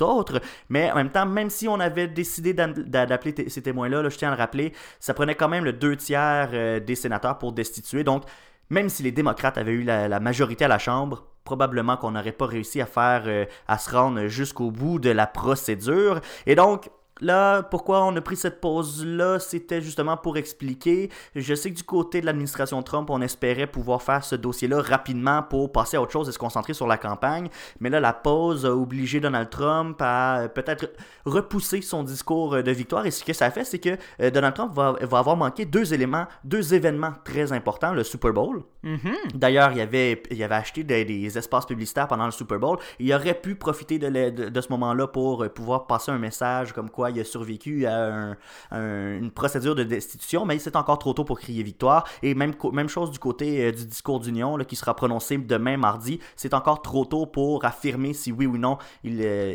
autre. 0.02 0.40
Mais 0.68 0.90
en 0.90 0.96
même 0.96 1.10
temps, 1.10 1.26
même 1.26 1.50
si 1.50 1.68
on 1.68 1.78
avait 1.78 2.08
décidé 2.08 2.52
d'appeler 2.52 3.48
ces 3.48 3.62
témoins-là, 3.62 4.02
là, 4.02 4.08
je 4.08 4.16
tiens 4.16 4.28
à 4.28 4.34
le 4.34 4.38
rappeler, 4.38 4.72
ça 5.00 5.14
prenait 5.14 5.34
quand 5.34 5.48
même 5.48 5.64
le 5.64 5.72
deux 5.72 5.96
tiers 5.96 6.80
des 6.80 6.94
sénateurs 6.94 7.38
pour 7.38 7.52
destituer. 7.52 8.04
Donc, 8.04 8.24
même 8.70 8.88
si 8.88 9.02
les 9.02 9.12
démocrates 9.12 9.58
avaient 9.58 9.72
eu 9.72 9.82
la, 9.82 10.08
la 10.08 10.20
majorité 10.20 10.64
à 10.64 10.68
la 10.68 10.78
Chambre, 10.78 11.24
probablement 11.44 11.96
qu'on 11.96 12.12
n'aurait 12.12 12.32
pas 12.32 12.46
réussi 12.46 12.80
à 12.80 12.86
faire, 12.86 13.46
à 13.68 13.78
se 13.78 13.90
rendre 13.90 14.26
jusqu'au 14.26 14.70
bout 14.70 14.98
de 14.98 15.10
la 15.10 15.26
procédure. 15.26 16.20
Et 16.46 16.54
donc, 16.54 16.90
Là, 17.20 17.62
pourquoi 17.62 18.04
on 18.04 18.16
a 18.16 18.20
pris 18.20 18.36
cette 18.36 18.60
pause-là, 18.60 19.38
c'était 19.38 19.80
justement 19.80 20.16
pour 20.16 20.36
expliquer. 20.36 21.10
Je 21.36 21.54
sais 21.54 21.70
que 21.70 21.76
du 21.76 21.84
côté 21.84 22.20
de 22.20 22.26
l'administration 22.26 22.82
Trump, 22.82 23.08
on 23.08 23.20
espérait 23.20 23.68
pouvoir 23.68 24.02
faire 24.02 24.24
ce 24.24 24.34
dossier-là 24.34 24.82
rapidement 24.82 25.42
pour 25.42 25.70
passer 25.70 25.96
à 25.96 26.02
autre 26.02 26.10
chose 26.10 26.28
et 26.28 26.32
se 26.32 26.38
concentrer 26.38 26.74
sur 26.74 26.88
la 26.88 26.96
campagne. 26.96 27.48
Mais 27.78 27.88
là, 27.88 28.00
la 28.00 28.12
pause 28.12 28.66
a 28.66 28.74
obligé 28.74 29.20
Donald 29.20 29.48
Trump 29.48 29.96
à 30.00 30.40
euh, 30.40 30.48
peut-être 30.48 30.90
repousser 31.24 31.82
son 31.82 32.02
discours 32.02 32.62
de 32.62 32.70
victoire. 32.72 33.06
Et 33.06 33.12
ce 33.12 33.22
que 33.22 33.32
ça 33.32 33.50
fait, 33.52 33.64
c'est 33.64 33.78
que 33.78 33.96
euh, 34.20 34.30
Donald 34.30 34.54
Trump 34.54 34.74
va, 34.74 34.96
avoir 35.00 35.36
manqué 35.36 35.66
deux 35.66 35.94
éléments, 35.94 36.26
deux 36.42 36.74
événements 36.74 37.12
très 37.24 37.52
importants. 37.52 37.92
Le 37.92 38.02
Super 38.02 38.32
Bowl. 38.32 38.64
Mm-hmm. 38.82 39.36
D'ailleurs, 39.36 39.70
il 39.72 39.80
avait, 39.80 40.20
il 40.32 40.42
avait 40.42 40.54
acheté 40.56 40.82
des, 40.82 41.38
espaces 41.38 41.66
publicitaires 41.66 42.08
pendant 42.08 42.26
le 42.26 42.32
Super 42.32 42.58
Bowl. 42.58 42.78
Il 42.98 43.12
aurait 43.14 43.34
pu 43.34 43.54
profiter 43.54 43.98
de, 44.00 44.48
de 44.48 44.60
ce 44.60 44.68
moment-là 44.70 45.06
pour 45.06 45.44
euh, 45.44 45.48
pouvoir 45.48 45.86
passer 45.86 46.10
un 46.10 46.18
message 46.18 46.72
comme 46.72 46.90
quoi 46.90 47.03
il 47.10 47.20
a 47.20 47.24
survécu 47.24 47.86
à 47.86 48.36
une 48.72 49.30
procédure 49.30 49.74
de 49.74 49.84
destitution, 49.84 50.44
mais 50.44 50.58
c'est 50.58 50.76
encore 50.76 50.98
trop 50.98 51.12
tôt 51.12 51.24
pour 51.24 51.38
crier 51.38 51.62
victoire. 51.62 52.04
Et 52.22 52.34
même, 52.34 52.54
même 52.72 52.88
chose 52.88 53.10
du 53.10 53.18
côté 53.18 53.66
euh, 53.66 53.72
du 53.72 53.86
discours 53.86 54.20
d'union 54.20 54.56
qui 54.58 54.76
sera 54.76 54.94
prononcé 54.94 55.38
demain 55.38 55.76
mardi, 55.76 56.20
c'est 56.36 56.54
encore 56.54 56.82
trop 56.82 57.04
tôt 57.04 57.26
pour 57.26 57.64
affirmer 57.64 58.12
si 58.12 58.32
oui 58.32 58.46
ou 58.46 58.58
non 58.58 58.78
il, 59.02 59.20
euh, 59.22 59.54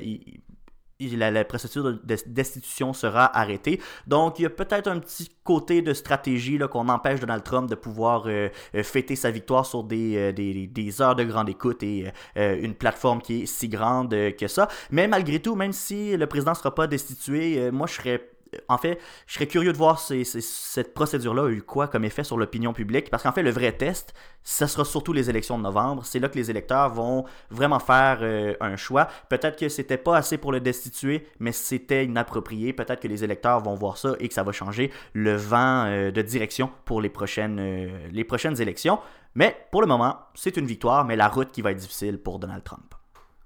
la, 1.00 1.46
procédure 1.46 2.00
de 2.04 2.18
destitution 2.28 2.94
sera 2.94 3.38
arrêtée. 3.38 3.80
Donc, 4.08 4.40
il 4.40 4.44
y 4.44 4.46
a 4.46 4.50
peut-être 4.50 4.88
un 4.88 5.00
petit 5.00 5.30
côté 5.44 5.82
de 5.82 5.94
stratégie 5.94 6.60
qu'on 6.72 6.90
empêche 6.90 7.20
Donald 7.20 7.44
Trump 7.44 7.70
de 7.70 7.76
pouvoir 7.76 8.24
euh, 8.28 8.50
euh, 8.76 8.84
fêter 8.84 9.16
sa 9.16 9.32
victoire 9.32 9.66
sur 9.66 9.84
des, 9.84 10.34
des, 10.34 10.68
des, 10.68 11.02
heures 11.02 11.16
de 11.16 11.24
grande 11.24 11.50
écoute 11.50 11.84
et 11.84 12.12
une 12.36 12.74
plateforme 12.74 13.22
qui 13.22 13.44
est 13.44 13.46
si 13.46 13.70
grande 13.70 14.10
que 14.38 14.48
ça. 14.48 14.68
Mais 14.92 15.08
malgré 15.08 15.40
tout, 15.40 15.56
même 15.56 15.74
si 15.74 16.18
le 16.18 16.28
président 16.28 16.52
ne 16.52 16.58
sera 16.58 16.74
pas 16.74 16.88
destitué, 16.88 17.72
moi, 17.72 17.88
je 17.88 17.94
serais 17.94 18.30
en 18.68 18.78
fait, 18.78 19.00
je 19.28 19.34
serais 19.34 19.48
curieux 19.48 19.72
de 19.72 19.78
voir 19.78 20.00
si, 20.00 20.26
cette 20.26 20.94
procédure-là 20.94 21.46
a 21.46 21.50
eu 21.50 21.62
quoi 21.62 21.88
comme 21.88 22.06
effet 22.06 22.24
sur 22.24 22.38
l'opinion 22.38 22.74
publique, 22.74 23.10
parce 23.10 23.24
qu'en 23.24 23.32
fait, 23.32 23.44
le 23.44 23.52
vrai 23.52 23.72
test, 23.72 24.14
ce 24.44 24.66
sera 24.66 24.86
surtout 24.86 25.14
les 25.14 25.30
élections 25.30 25.58
de 25.58 25.64
novembre. 25.64 26.04
C'est 26.06 26.20
là 26.20 26.30
que 26.30 26.38
les 26.38 26.50
électeurs 26.50 26.90
vont 26.90 27.26
vraiment 27.50 27.80
faire 27.80 28.20
euh, 28.22 28.56
un 28.62 28.76
choix. 28.76 29.08
Peut-être 29.30 29.58
que 29.58 29.70
c'était 29.70 29.98
pas 29.98 30.18
assez 30.18 30.38
pour 30.38 30.52
le 30.52 30.60
destituer, 30.60 31.28
mais 31.40 31.52
c'était 31.52 32.06
inapproprié. 32.06 32.74
Peut-être 32.74 33.02
que 33.02 33.08
les 33.08 33.24
électeurs 33.24 33.60
vont 33.60 33.76
voir 33.76 33.98
ça 33.98 34.16
et 34.20 34.28
que 34.28 34.34
ça 34.34 34.44
va 34.44 34.52
changer 34.52 34.92
le 35.14 35.36
vent 35.36 35.86
euh, 35.86 36.12
de 36.12 36.22
direction 36.22 36.72
pour 36.86 37.02
les 37.02 37.10
prochaines, 37.10 37.60
euh, 37.60 38.08
les 38.12 38.24
prochaines 38.24 38.60
élections. 38.62 39.00
Mais 39.36 39.56
pour 39.72 39.82
le 39.82 39.88
moment, 39.88 40.18
c'est 40.34 40.58
une 40.58 40.66
victoire, 40.66 41.06
mais 41.06 41.16
la 41.16 41.28
route 41.28 41.52
qui 41.52 41.62
va 41.62 41.72
être 41.72 41.78
difficile 41.78 42.18
pour 42.18 42.40
Donald 42.40 42.64
Trump. 42.64 42.96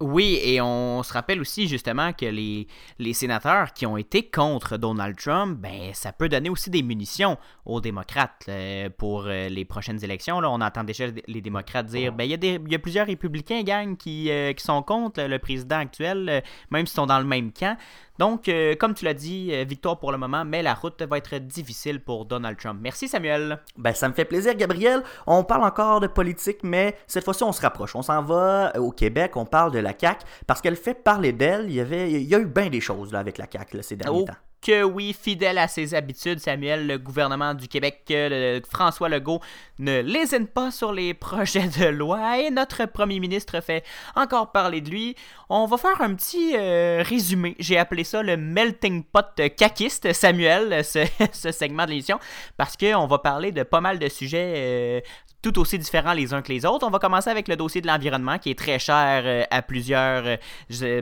Oui, 0.06 0.38
et 0.44 0.60
on 0.60 1.02
se 1.02 1.14
rappelle 1.14 1.40
aussi 1.40 1.70
justement 1.70 2.12
que 2.12 2.26
les, 2.26 2.68
les 3.00 3.14
sénateurs 3.14 3.72
qui 3.72 3.86
ont 3.86 3.96
été 3.96 4.30
contre 4.30 4.76
Donald 4.76 5.16
Trump, 5.16 5.58
ben 5.58 5.94
ça 5.94 6.12
peut 6.12 6.28
donner 6.28 6.50
aussi 6.50 6.70
des 6.70 6.84
munitions 6.84 7.38
aux 7.66 7.80
démocrates 7.80 8.44
euh, 8.50 8.90
pour 8.98 9.28
euh, 9.28 9.48
les 9.48 9.64
prochaines 9.64 10.04
élections. 10.04 10.42
Là, 10.42 10.52
on 10.52 10.60
entend 10.60 10.84
déjà 10.84 11.06
les 11.26 11.40
démocrates 11.40 11.86
dire 11.86 12.12
ben 12.12 12.26
il 12.26 12.32
y, 12.32 12.34
a 12.34 12.38
des, 12.38 12.60
y 12.68 12.76
a 12.76 12.80
plusieurs 12.80 13.08
républicains, 13.08 13.64
gang, 13.64 13.96
qui, 13.96 14.30
euh, 14.30 14.52
qui 14.52 14.66
sont 14.66 14.84
contre 14.84 15.24
le 15.24 15.40
président 15.40 15.78
actuel, 15.78 16.44
même 16.70 16.86
s'ils 16.86 16.96
sont 16.96 17.06
dans 17.06 17.20
le 17.20 17.26
même 17.26 17.54
camp. 17.54 17.78
Donc, 18.20 18.48
euh, 18.48 18.76
comme 18.76 18.94
tu 18.94 19.06
l'as 19.06 19.14
dit, 19.14 19.50
euh, 19.52 19.64
victoire 19.64 20.00
pour 20.00 20.12
le 20.12 20.18
moment, 20.18 20.46
mais 20.46 20.62
la 20.62 20.74
route 20.74 21.02
va 21.02 21.18
être 21.18 21.38
difficile 21.38 22.00
pour 22.00 22.26
Donald 22.26 22.58
Trump. 22.58 22.80
Merci 22.82 23.08
Samuel. 23.08 23.60
Ben, 23.78 23.94
ça 23.94 24.08
me 24.08 24.14
fait 24.14 24.26
plaisir, 24.26 24.56
Gabriel. 24.56 25.04
On 25.26 25.44
parle 25.44 25.64
encore 25.64 26.00
de 26.00 26.08
politique, 26.08 26.60
mais 26.64 26.96
cette 27.08 27.24
fois-ci, 27.24 27.44
on 27.44 27.52
se 27.52 27.62
rapproche. 27.62 27.96
On 27.96 28.02
s'en 28.02 28.22
va 28.22 28.72
au 28.80 28.92
Québec, 28.92 29.36
on 29.36 29.46
parle 29.46 29.72
de 29.72 29.80
la 29.80 29.94
CAQ, 29.98 30.26
parce 30.46 30.62
qu'elle 30.62 30.76
fait 30.76 30.94
parler 30.94 31.32
d'elle. 31.32 31.66
Il 31.68 31.74
y, 31.74 31.82
avait, 31.82 32.12
il 32.12 32.28
y 32.28 32.36
a 32.36 32.40
eu 32.40 32.46
bien 32.46 32.70
des 32.70 32.82
choses 32.82 33.12
là, 33.12 33.20
avec 33.20 33.38
la 33.38 33.48
CAQ 33.52 33.82
ces 33.82 33.96
derniers 33.96 34.22
oh, 34.22 34.26
temps 34.26 34.38
que 34.64 34.84
oui, 34.84 35.14
fidèle 35.14 35.58
à 35.58 35.68
ses 35.68 35.94
habitudes, 35.94 36.40
Samuel, 36.40 36.88
le 36.88 36.98
gouvernement 36.98 37.54
du 37.54 37.68
Québec, 37.68 38.04
le, 38.10 38.62
François 38.70 39.10
Legault, 39.10 39.42
ne 39.80 40.02
lésine 40.02 40.48
pas 40.48 40.72
sur 40.72 40.94
les 40.94 41.14
projets 41.14 41.68
de 41.68 41.86
loi 41.86 42.40
et 42.40 42.50
notre 42.50 42.86
premier 42.86 43.20
ministre 43.20 43.60
fait 43.62 43.84
encore 44.16 44.52
parler 44.52 44.82
de 44.82 44.90
lui. 44.90 45.16
On 45.50 45.66
va 45.66 45.78
faire 45.78 46.02
un 46.02 46.16
petit 46.16 46.56
euh, 46.56 47.04
résumé. 47.06 47.56
J'ai 47.60 47.78
appelé 47.78 48.04
ça 48.04 48.24
le 48.24 48.38
melting 48.38 49.04
pot 49.04 49.26
caquiste, 49.58 50.14
Samuel, 50.14 50.84
ce, 50.86 51.06
ce 51.34 51.52
segment 51.52 51.86
de 51.86 51.90
l'émission, 51.90 52.20
parce 52.56 52.78
qu'on 52.78 53.06
va 53.06 53.20
parler 53.20 53.52
de 53.52 53.64
pas 53.64 53.82
mal 53.82 54.00
de 54.00 54.08
sujets 54.08 54.54
euh, 54.56 55.02
tout 55.44 55.60
aussi 55.60 55.78
différents 55.78 56.14
les 56.14 56.34
uns 56.34 56.42
que 56.42 56.52
les 56.52 56.66
autres. 56.66 56.88
On 56.88 56.90
va 56.90 57.00
commencer 57.00 57.30
avec 57.30 57.48
le 57.48 57.56
dossier 57.56 57.82
de 57.82 57.88
l'environnement 57.88 58.40
qui 58.40 58.50
est 58.50 58.58
très 58.58 58.80
cher 58.80 59.24
euh, 59.26 59.44
à 59.52 59.62
plusieurs, 59.62 60.40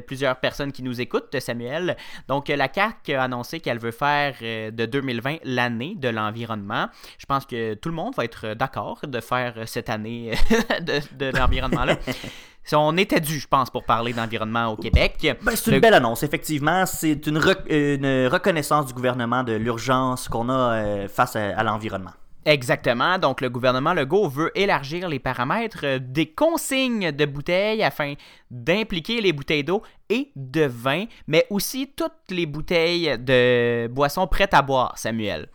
plusieurs 0.06 0.36
personnes 0.38 0.72
qui 0.72 0.84
nous 0.84 1.00
écoutent, 1.00 1.40
Samuel. 1.40 1.96
Donc, 2.28 2.50
la 2.50 2.68
CAQ 2.74 3.14
a 3.14 3.24
annoncé 3.24 3.60
qu'elle 3.60 3.80
veut 3.80 3.92
faire 3.92 4.36
euh, 4.42 4.72
de 4.72 4.86
2020 4.86 5.38
l'année 5.44 5.96
de 5.96 6.10
l'environnement. 6.10 6.88
Je 7.20 7.26
pense 7.26 7.46
que 7.46 7.76
tout 7.76 7.90
le 7.90 7.96
monde 7.96 8.16
va 8.16 8.26
être 8.26 8.56
d'accord 8.56 9.00
de 9.04 9.20
faire 9.22 9.54
cette 9.68 9.90
année 9.90 10.32
de, 10.82 11.38
l'environnement-là. 11.38 11.98
On 12.74 12.98
était 12.98 13.20
dû, 13.20 13.40
je 13.40 13.48
pense, 13.48 13.70
pour 13.70 13.84
parler 13.84 14.14
d'environnement 14.14 14.68
au 14.68 14.76
Québec. 14.76 15.38
Ben, 15.44 15.56
c'est 15.56 15.72
une 15.72 15.80
belle 15.80 15.94
annonce, 15.94 16.24
effectivement. 16.24 16.86
C'est 16.86 17.28
une, 17.28 17.38
reconnaissance 17.38 18.88
du 18.88 18.94
gouvernement 18.94 19.44
de 19.44 19.54
l'urgence 19.54 20.28
qu'on 20.28 20.50
a 20.50 20.74
euh, 20.74 21.08
face 21.08 21.36
à 21.36 21.64
l'environnement. 21.64 22.12
Exactement. 22.46 23.20
Donc, 23.20 23.40
le 23.42 23.50
gouvernement 23.50 23.94
Legault 23.94 24.28
veut 24.28 24.52
élargir 24.56 25.08
les 25.08 25.20
paramètres 25.20 25.98
des 26.00 26.26
consignes 26.26 27.12
de 27.12 27.26
bouteilles 27.26 27.84
afin 27.84 28.16
d'impliquer 28.50 29.22
les 29.22 29.32
bouteilles 29.32 29.64
d'eau 29.64 29.84
et 30.10 30.32
de 30.36 30.64
vin, 30.64 31.06
mais 31.28 31.46
aussi 31.50 31.92
toutes 31.96 32.32
les 32.32 32.48
bouteilles 32.48 33.18
de 33.20 33.88
boissons 33.88 34.28
prêtes 34.28 34.54
à 34.54 34.62
boire, 34.62 34.98
Samuel 34.98 35.50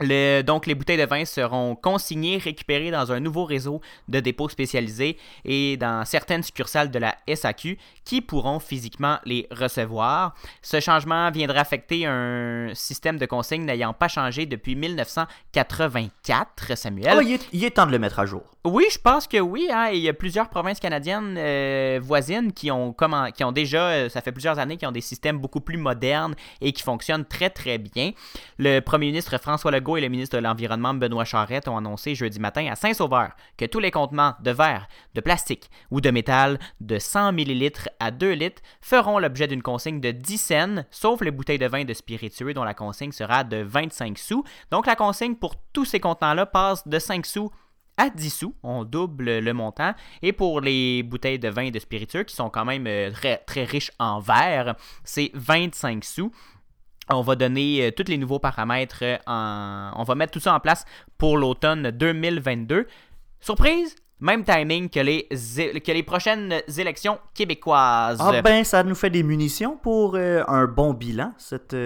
donc, 0.00 0.66
les 0.66 0.74
bouteilles 0.74 0.98
de 0.98 1.06
vin 1.06 1.24
seront 1.24 1.74
consignées, 1.74 2.38
récupérées 2.38 2.90
dans 2.90 3.12
un 3.12 3.20
nouveau 3.20 3.44
réseau 3.44 3.80
de 4.08 4.20
dépôts 4.20 4.48
spécialisés 4.48 5.16
et 5.44 5.76
dans 5.76 6.04
certaines 6.04 6.42
succursales 6.42 6.90
de 6.90 6.98
la 6.98 7.16
SAQ 7.32 7.78
qui 8.04 8.20
pourront 8.20 8.60
physiquement 8.60 9.18
les 9.24 9.46
recevoir. 9.50 10.34
Ce 10.62 10.80
changement 10.80 11.30
viendra 11.30 11.60
affecter 11.60 12.06
un 12.06 12.70
système 12.74 13.18
de 13.18 13.26
consigne 13.26 13.64
n'ayant 13.64 13.92
pas 13.92 14.08
changé 14.08 14.46
depuis 14.46 14.76
1984, 14.76 16.76
Samuel. 16.76 17.14
Oh, 17.16 17.20
il, 17.52 17.64
est, 17.64 17.70
temps 17.70 17.86
de 17.86 17.92
le 17.92 17.98
mettre 17.98 18.20
à 18.20 18.26
jour. 18.26 18.42
Oui, 18.64 18.84
je 18.90 18.98
pense 18.98 19.26
que 19.26 19.38
oui. 19.38 19.68
Hein, 19.72 19.90
il 19.92 20.00
y 20.00 20.08
a 20.08 20.14
plusieurs 20.14 20.48
provinces 20.48 20.80
canadiennes 20.80 21.36
euh, 21.38 22.00
voisines 22.02 22.52
qui 22.52 22.70
ont, 22.70 22.92
comment, 22.92 23.30
qui 23.30 23.44
ont 23.44 23.52
déjà, 23.52 23.88
euh, 23.88 24.08
ça 24.08 24.20
fait 24.20 24.32
plusieurs 24.32 24.58
années, 24.58 24.76
qui 24.76 24.86
ont 24.86 24.92
des 24.92 25.00
systèmes 25.00 25.38
beaucoup 25.38 25.60
plus 25.60 25.76
modernes 25.76 26.34
et 26.60 26.72
qui 26.72 26.82
fonctionnent 26.82 27.24
très, 27.24 27.50
très 27.50 27.78
bien. 27.78 28.12
Le 28.58 28.80
premier 28.80 29.06
ministre 29.06 29.38
François 29.38 29.70
Legault 29.70 29.87
et 29.96 30.00
le 30.00 30.08
ministre 30.08 30.36
de 30.36 30.42
l'Environnement 30.42 30.94
Benoît 30.94 31.24
Charette 31.24 31.68
ont 31.68 31.76
annoncé 31.76 32.14
jeudi 32.14 32.40
matin 32.40 32.66
à 32.70 32.76
Saint-Sauveur 32.76 33.30
que 33.56 33.64
tous 33.64 33.78
les 33.78 33.90
contenants 33.90 34.34
de 34.42 34.50
verre, 34.50 34.88
de 35.14 35.20
plastique 35.20 35.70
ou 35.90 36.00
de 36.00 36.10
métal 36.10 36.58
de 36.80 36.98
100 36.98 37.32
ml 37.32 37.88
à 38.00 38.10
2 38.10 38.32
litres 38.32 38.62
feront 38.80 39.18
l'objet 39.18 39.46
d'une 39.46 39.62
consigne 39.62 40.00
de 40.00 40.10
10 40.10 40.38
cents, 40.38 40.84
sauf 40.90 41.20
les 41.22 41.30
bouteilles 41.30 41.58
de 41.58 41.66
vin 41.66 41.84
de 41.84 41.94
spiritueux 41.94 42.54
dont 42.54 42.64
la 42.64 42.74
consigne 42.74 43.12
sera 43.12 43.44
de 43.44 43.58
25 43.58 44.18
sous. 44.18 44.44
Donc 44.70 44.86
la 44.86 44.96
consigne 44.96 45.34
pour 45.34 45.54
tous 45.72 45.84
ces 45.84 46.00
contenants-là 46.00 46.46
passe 46.46 46.86
de 46.86 46.98
5 46.98 47.24
sous 47.24 47.50
à 47.96 48.10
10 48.10 48.30
sous, 48.30 48.54
on 48.62 48.84
double 48.84 49.38
le 49.40 49.52
montant. 49.52 49.92
Et 50.22 50.32
pour 50.32 50.60
les 50.60 51.02
bouteilles 51.02 51.40
de 51.40 51.48
vin 51.48 51.70
de 51.70 51.78
spiritueux, 51.78 52.22
qui 52.22 52.34
sont 52.34 52.48
quand 52.48 52.64
même 52.64 52.86
euh, 52.86 53.10
très, 53.10 53.38
très 53.38 53.64
riches 53.64 53.90
en 53.98 54.20
verre, 54.20 54.76
c'est 55.02 55.30
25 55.34 56.04
sous 56.04 56.30
on 57.10 57.22
va 57.22 57.36
donner 57.36 57.86
euh, 57.86 57.90
tous 57.90 58.08
les 58.08 58.18
nouveaux 58.18 58.38
paramètres. 58.38 59.00
Euh, 59.02 59.16
en... 59.26 59.92
On 59.96 60.04
va 60.04 60.14
mettre 60.14 60.32
tout 60.32 60.40
ça 60.40 60.54
en 60.54 60.60
place 60.60 60.84
pour 61.16 61.36
l'automne 61.36 61.90
2022. 61.90 62.86
Surprise, 63.40 63.94
même 64.20 64.44
timing 64.44 64.88
que 64.88 65.00
les, 65.00 65.28
que 65.28 65.92
les 65.92 66.02
prochaines 66.02 66.60
élections 66.76 67.18
québécoises. 67.34 68.18
Ah 68.20 68.42
ben, 68.42 68.64
ça 68.64 68.82
nous 68.82 68.94
fait 68.94 69.10
des 69.10 69.22
munitions 69.22 69.76
pour 69.76 70.14
euh, 70.16 70.42
un 70.48 70.66
bon 70.66 70.92
bilan, 70.92 71.32
cette, 71.38 71.76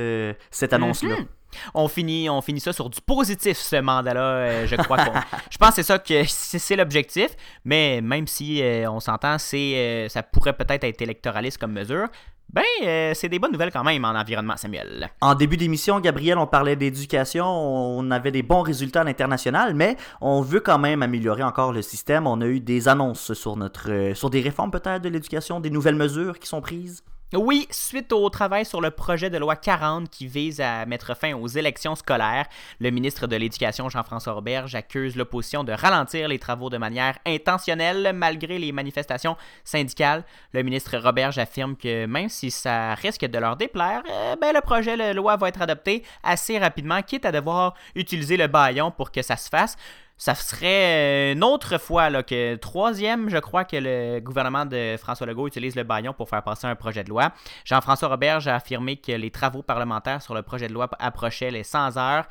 cette 0.51 0.73
annonce-là. 0.73 1.17
Mhm. 1.17 1.27
On 1.75 1.87
finit, 1.87 2.31
on 2.31 2.41
finit 2.41 2.61
ça 2.61 2.73
sur 2.73 2.89
du 2.89 3.03
positif, 3.03 3.59
ce 3.59 3.77
mandat-là. 3.77 4.65
je 4.65 4.75
crois 4.77 4.97
je 5.51 5.59
pense 5.59 5.69
que 5.69 5.75
c'est 5.75 5.83
ça 5.83 5.99
que 5.99 6.25
c'est 6.25 6.77
l'objectif. 6.77 7.37
Mais 7.67 8.01
même 8.01 8.27
si 8.27 8.63
on 8.89 9.01
s'entend, 9.01 9.37
c'est 9.37 10.07
ça 10.09 10.23
pourrait 10.23 10.55
peut-être 10.55 10.85
être 10.85 11.03
électoraliste 11.03 11.59
comme 11.59 11.73
mesure. 11.73 12.09
Ben, 12.53 12.63
euh, 12.83 13.13
c'est 13.15 13.31
des 13.31 13.39
bonnes 13.39 13.53
nouvelles 13.53 13.73
quand 13.73 13.83
même 13.83 14.05
en 14.05 14.11
environnement, 14.11 14.59
Samuel. 14.59 15.11
En 15.23 15.35
début 15.35 15.57
d'émission, 15.57 16.01
Gabriel, 16.01 16.37
on 16.37 16.47
parlait 16.47 16.77
d'éducation, 16.77 17.47
on 17.47 18.11
avait 18.11 18.31
des 18.31 18.43
bons 18.43 18.61
résultats 18.61 19.01
à 19.01 19.05
l'international, 19.05 19.73
mais 19.75 19.97
on 20.21 20.43
veut 20.43 20.61
quand 20.61 20.79
même 20.79 21.03
améliorer 21.03 21.43
encore 21.43 21.73
le 21.73 21.81
système. 21.81 22.27
On 22.27 22.43
a 22.43 22.47
eu 22.47 22.61
des 22.61 22.89
annonces 22.89 23.33
sur 23.33 23.57
notre, 23.57 23.91
euh, 23.91 24.15
sur 24.15 24.29
des 24.29 24.43
réformes 24.43 24.71
peut-être 24.71 25.01
de 25.01 25.09
l'éducation, 25.09 25.61
des 25.61 25.71
nouvelles 25.71 25.97
mesures 25.97 26.39
qui 26.39 26.47
sont 26.47 26.61
prises? 26.61 27.03
Oui, 27.35 27.67
suite 27.71 28.13
au 28.13 28.29
travail 28.29 28.67
sur 28.67 28.83
le 28.83 28.91
projet 28.91 29.31
de 29.31 29.39
loi 29.39 29.57
40 29.57 30.11
qui 30.11 30.27
vise 30.27 30.61
à 30.61 30.85
mettre 30.85 31.17
fin 31.17 31.33
aux 31.33 31.47
élections 31.47 31.95
scolaires, 31.95 32.47
le 32.79 32.91
ministre 32.91 33.27
de 33.27 33.37
l'Éducation 33.37 33.89
Jean-François 33.89 34.35
Roberge 34.35 34.75
accuse 34.75 35.17
l'opposition 35.17 35.65
de 35.65 35.73
ralentir 35.73 36.29
les 36.29 36.39
travaux 36.39 36.69
de 36.69 36.77
manière 36.77 37.19
intentionnelle 37.25 38.13
malgré 38.15 38.59
les 38.59 38.71
manifestations 38.71 39.39
syndicales. 39.65 40.25
Le 40.53 40.63
ministre 40.63 40.99
Roberge 40.99 41.39
affirme 41.39 41.75
que 41.75 42.05
même 42.05 42.29
si 42.29 42.51
ça 42.51 42.93
risque 42.97 43.25
de 43.25 43.39
leur 43.39 43.57
déplaire, 43.57 44.03
euh, 44.11 44.37
ben, 44.37 44.53
le 44.53 44.61
projet 44.61 44.99
de 44.99 45.15
loi 45.15 45.37
va 45.37 45.49
être 45.49 45.63
adopté 45.63 46.05
assez 46.23 46.59
rapidement, 46.59 47.01
quitte 47.01 47.25
à 47.25 47.33
devoir 47.33 47.73
utiliser 47.95 48.37
le 48.37 48.47
baillon 48.47 48.91
pour 48.91 49.11
que 49.11 49.23
ça 49.23 49.39
se 49.39 49.49
fasse 49.49 49.79
ça 50.23 50.37
serait 50.37 51.33
une 51.33 51.43
autre 51.43 51.79
fois, 51.79 52.09
là, 52.09 52.23
que 52.23 52.55
troisième, 52.55 53.29
je 53.29 53.39
crois, 53.39 53.65
que 53.65 53.75
le 53.75 54.21
gouvernement 54.21 54.65
de 54.65 54.95
François 54.97 55.27
Legault 55.27 55.49
utilise 55.49 55.75
le 55.75 55.83
baillon 55.83 56.13
pour 56.13 56.29
faire 56.29 56.45
passer 56.45 56.69
un 56.69 56.77
projet 56.77 57.03
de 57.03 57.09
loi. 57.09 57.33
Jean-François 57.65 58.07
Roberge 58.07 58.47
a 58.47 58.55
affirmé 58.55 58.99
que 58.99 59.11
les 59.11 59.33
travaux 59.33 59.65
parlementaires 59.65 60.23
sur 60.23 60.35
le 60.35 60.43
projet 60.43 60.69
de 60.69 60.75
loi 60.75 60.89
approchaient 61.01 61.51
les 61.51 61.65
100 61.65 61.97
heures 61.97 62.29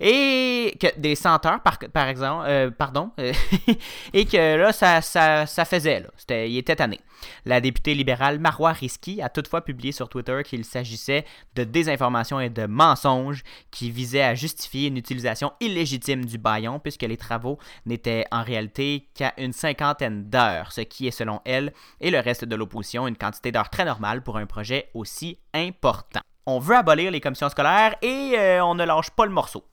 et 0.00 0.76
que 0.80 0.98
des 0.98 1.14
senteurs 1.14 1.60
par, 1.60 2.08
exemple 2.08 2.44
euh, 2.48 2.70
pardon 2.70 3.10
euh, 3.18 3.32
et 4.12 4.24
que 4.24 4.56
là 4.56 4.72
ça, 4.72 5.00
ça, 5.00 5.46
ça 5.46 5.64
faisait 5.64 6.00
là. 6.00 6.08
Il 6.46 6.56
était 6.56 6.76
tanné. 6.76 7.00
La 7.44 7.60
députée 7.60 7.94
libérale 7.94 8.38
Marois 8.38 8.72
Risky 8.72 9.22
a 9.22 9.28
toutefois 9.28 9.62
publié 9.62 9.92
sur 9.92 10.08
Twitter 10.08 10.42
qu'il 10.44 10.64
s'agissait 10.64 11.24
de 11.54 11.64
désinformation 11.64 12.40
et 12.40 12.50
de 12.50 12.66
mensonges 12.66 13.42
qui 13.70 13.90
visaient 13.90 14.22
à 14.22 14.34
justifier 14.34 14.88
une 14.88 14.96
utilisation 14.96 15.52
illégitime 15.60 16.24
du 16.24 16.38
baillon 16.38 16.78
puisque 16.78 17.02
les 17.02 17.16
travaux 17.16 17.58
n'étaient 17.86 18.24
en 18.30 18.42
réalité 18.42 19.08
qu'à 19.14 19.32
une 19.38 19.52
cinquantaine 19.52 20.28
d'heures 20.28 20.72
ce 20.72 20.82
qui 20.82 21.06
est 21.06 21.12
selon 21.12 21.40
elle 21.44 21.72
et 22.00 22.10
le 22.10 22.20
reste 22.20 22.44
de 22.44 22.56
l'opposition 22.56 23.06
une 23.06 23.16
quantité 23.16 23.52
d'heures 23.52 23.70
très 23.70 23.84
normale 23.84 24.22
pour 24.22 24.36
un 24.36 24.46
projet 24.46 24.90
aussi 24.94 25.38
important. 25.52 26.20
On 26.46 26.58
veut 26.58 26.76
abolir 26.76 27.10
les 27.10 27.20
commissions 27.20 27.48
scolaires 27.48 27.96
et 28.02 28.34
euh, 28.36 28.64
on 28.64 28.74
ne 28.74 28.84
lâche 28.84 29.10
pas 29.10 29.24
le 29.24 29.32
morceau 29.32 29.64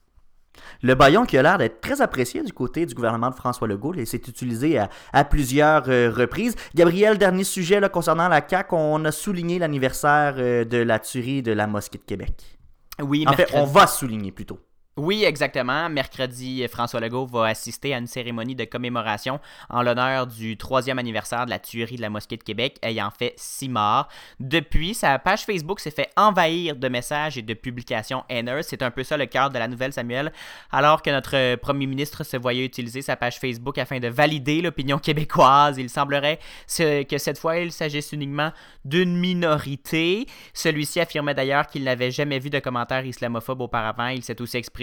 le 0.82 0.94
baillon 0.94 1.24
qui 1.24 1.38
a 1.38 1.42
l'air 1.42 1.58
d'être 1.58 1.80
très 1.80 2.00
apprécié 2.00 2.42
du 2.42 2.52
côté 2.52 2.86
du 2.86 2.94
gouvernement 2.94 3.30
de 3.30 3.34
François 3.34 3.68
Legault 3.68 3.94
et 3.94 4.04
s'est 4.04 4.16
utilisé 4.16 4.78
à, 5.12 5.24
plusieurs 5.24 5.84
euh, 5.88 6.10
reprises. 6.10 6.54
Gabriel, 6.74 7.18
dernier 7.18 7.44
sujet 7.44 7.80
là, 7.80 7.88
concernant 7.88 8.28
la 8.28 8.46
CAQ, 8.46 8.74
on 8.74 9.04
a 9.04 9.12
souligné 9.12 9.58
l'anniversaire 9.58 10.34
euh, 10.38 10.64
de 10.64 10.78
la 10.78 10.98
tuerie 10.98 11.42
de 11.42 11.52
la 11.52 11.66
mosquée 11.66 11.98
de 11.98 12.04
Québec. 12.04 12.58
Oui, 13.00 13.24
en 13.26 13.32
fait, 13.32 13.48
on 13.54 13.64
va 13.64 13.86
souligner 13.86 14.32
plutôt. 14.32 14.58
Oui, 14.98 15.24
exactement. 15.24 15.88
Mercredi, 15.88 16.68
François 16.68 17.00
Legault 17.00 17.24
va 17.24 17.46
assister 17.46 17.94
à 17.94 17.98
une 17.98 18.06
cérémonie 18.06 18.54
de 18.54 18.66
commémoration 18.66 19.40
en 19.70 19.80
l'honneur 19.80 20.26
du 20.26 20.58
troisième 20.58 20.98
anniversaire 20.98 21.46
de 21.46 21.50
la 21.50 21.58
tuerie 21.58 21.96
de 21.96 22.02
la 22.02 22.10
mosquée 22.10 22.36
de 22.36 22.42
Québec, 22.42 22.76
ayant 22.82 23.10
fait 23.10 23.32
six 23.38 23.70
morts. 23.70 24.08
Depuis, 24.38 24.92
sa 24.92 25.18
page 25.18 25.46
Facebook 25.46 25.80
s'est 25.80 25.92
fait 25.92 26.10
envahir 26.14 26.76
de 26.76 26.88
messages 26.88 27.38
et 27.38 27.42
de 27.42 27.54
publications 27.54 28.24
haineuses. 28.28 28.66
C'est 28.66 28.82
un 28.82 28.90
peu 28.90 29.02
ça 29.02 29.16
le 29.16 29.24
cœur 29.24 29.48
de 29.48 29.58
la 29.58 29.66
nouvelle, 29.66 29.94
Samuel. 29.94 30.30
Alors 30.70 31.00
que 31.00 31.08
notre 31.08 31.54
premier 31.56 31.86
ministre 31.86 32.22
se 32.22 32.36
voyait 32.36 32.66
utiliser 32.66 33.00
sa 33.00 33.16
page 33.16 33.38
Facebook 33.38 33.78
afin 33.78 33.98
de 33.98 34.08
valider 34.08 34.60
l'opinion 34.60 34.98
québécoise, 34.98 35.78
il 35.78 35.88
semblerait 35.88 36.38
que 36.68 37.16
cette 37.16 37.38
fois, 37.38 37.56
il 37.56 37.72
s'agisse 37.72 38.12
uniquement 38.12 38.52
d'une 38.84 39.16
minorité. 39.16 40.26
Celui-ci 40.52 41.00
affirmait 41.00 41.34
d'ailleurs 41.34 41.66
qu'il 41.66 41.84
n'avait 41.84 42.10
jamais 42.10 42.38
vu 42.38 42.50
de 42.50 42.58
commentaires 42.58 43.06
islamophobes 43.06 43.62
auparavant. 43.62 44.08
Il 44.08 44.22
s'est 44.22 44.38
aussi 44.42 44.58
exprimé 44.58 44.81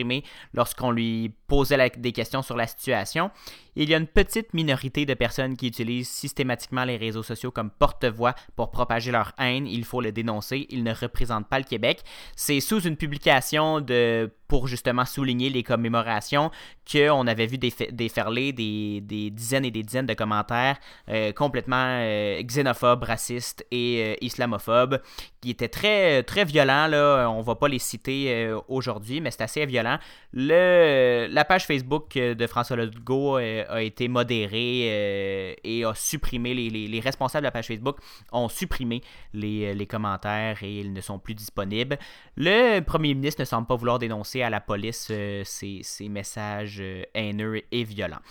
lorsqu'on 0.53 0.91
lui 0.91 1.33
posait 1.47 1.91
des 1.97 2.11
questions 2.11 2.41
sur 2.41 2.55
la 2.55 2.67
situation. 2.67 3.31
Il 3.75 3.89
y 3.89 3.93
a 3.93 3.97
une 3.97 4.07
petite 4.07 4.53
minorité 4.53 5.05
de 5.05 5.13
personnes 5.13 5.55
qui 5.55 5.67
utilisent 5.67 6.09
systématiquement 6.09 6.83
les 6.83 6.97
réseaux 6.97 7.23
sociaux 7.23 7.51
comme 7.51 7.69
porte-voix 7.69 8.35
pour 8.55 8.71
propager 8.71 9.11
leur 9.11 9.33
haine. 9.39 9.67
Il 9.67 9.85
faut 9.85 10.01
le 10.01 10.11
dénoncer. 10.11 10.67
Ils 10.69 10.83
ne 10.83 10.93
représentent 10.93 11.47
pas 11.47 11.59
le 11.59 11.65
Québec. 11.65 12.01
C'est 12.35 12.59
sous 12.59 12.81
une 12.81 12.97
publication 12.97 13.79
de 13.79 14.31
pour 14.49 14.67
justement 14.67 15.05
souligner 15.05 15.49
les 15.49 15.63
commémorations 15.63 16.51
qu'on 16.91 17.27
avait 17.27 17.45
vu 17.45 17.57
déferler 17.57 18.51
des, 18.51 18.99
des, 18.99 19.29
dizaines 19.29 19.63
et 19.63 19.71
des 19.71 19.83
dizaines 19.83 20.07
de 20.07 20.15
commentaires 20.15 20.77
euh, 21.07 21.31
complètement 21.31 21.85
euh, 22.01 22.41
xénophobes, 22.41 23.03
racistes 23.03 23.63
et 23.71 24.03
euh, 24.03 24.15
islamophobes 24.25 24.99
qui 25.39 25.51
étaient 25.51 25.69
très, 25.69 26.23
très 26.23 26.45
violents. 26.45 26.87
Là. 26.87 27.29
On 27.29 27.41
va 27.41 27.55
pas 27.55 27.67
les 27.67 27.79
citer 27.79 28.53
aujourd'hui, 28.67 29.21
mais 29.21 29.31
c'est 29.31 29.43
assez 29.43 29.65
violent. 29.65 29.97
Le, 30.33 31.27
la 31.29 31.45
page 31.45 31.65
Facebook 31.65 32.15
de 32.15 32.47
François 32.47 32.75
Legault 32.75 33.37
a 33.37 33.81
été 33.81 34.09
modérée 34.09 35.55
et 35.63 35.85
a 35.85 35.93
supprimé, 35.95 36.53
les, 36.53 36.69
les, 36.69 36.99
responsables 36.99 37.43
de 37.43 37.47
la 37.47 37.51
page 37.51 37.67
Facebook 37.67 37.99
ont 38.33 38.49
supprimé 38.49 39.01
les, 39.33 39.73
les 39.73 39.85
commentaires 39.85 40.61
et 40.61 40.79
ils 40.81 40.91
ne 40.91 40.99
sont 40.99 41.19
plus 41.19 41.35
disponibles. 41.35 41.97
Le 42.35 42.81
premier 42.81 43.13
ministre 43.13 43.41
ne 43.41 43.45
semble 43.45 43.65
pas 43.65 43.77
vouloir 43.77 43.97
dénoncer 43.99 44.38
à 44.43 44.49
la 44.49 44.61
police 44.61 45.07
euh, 45.11 45.43
ces, 45.45 45.83
messages 46.09 46.79
euh, 46.79 47.03
haineux 47.13 47.61
et 47.71 47.83
violents. 47.83 48.21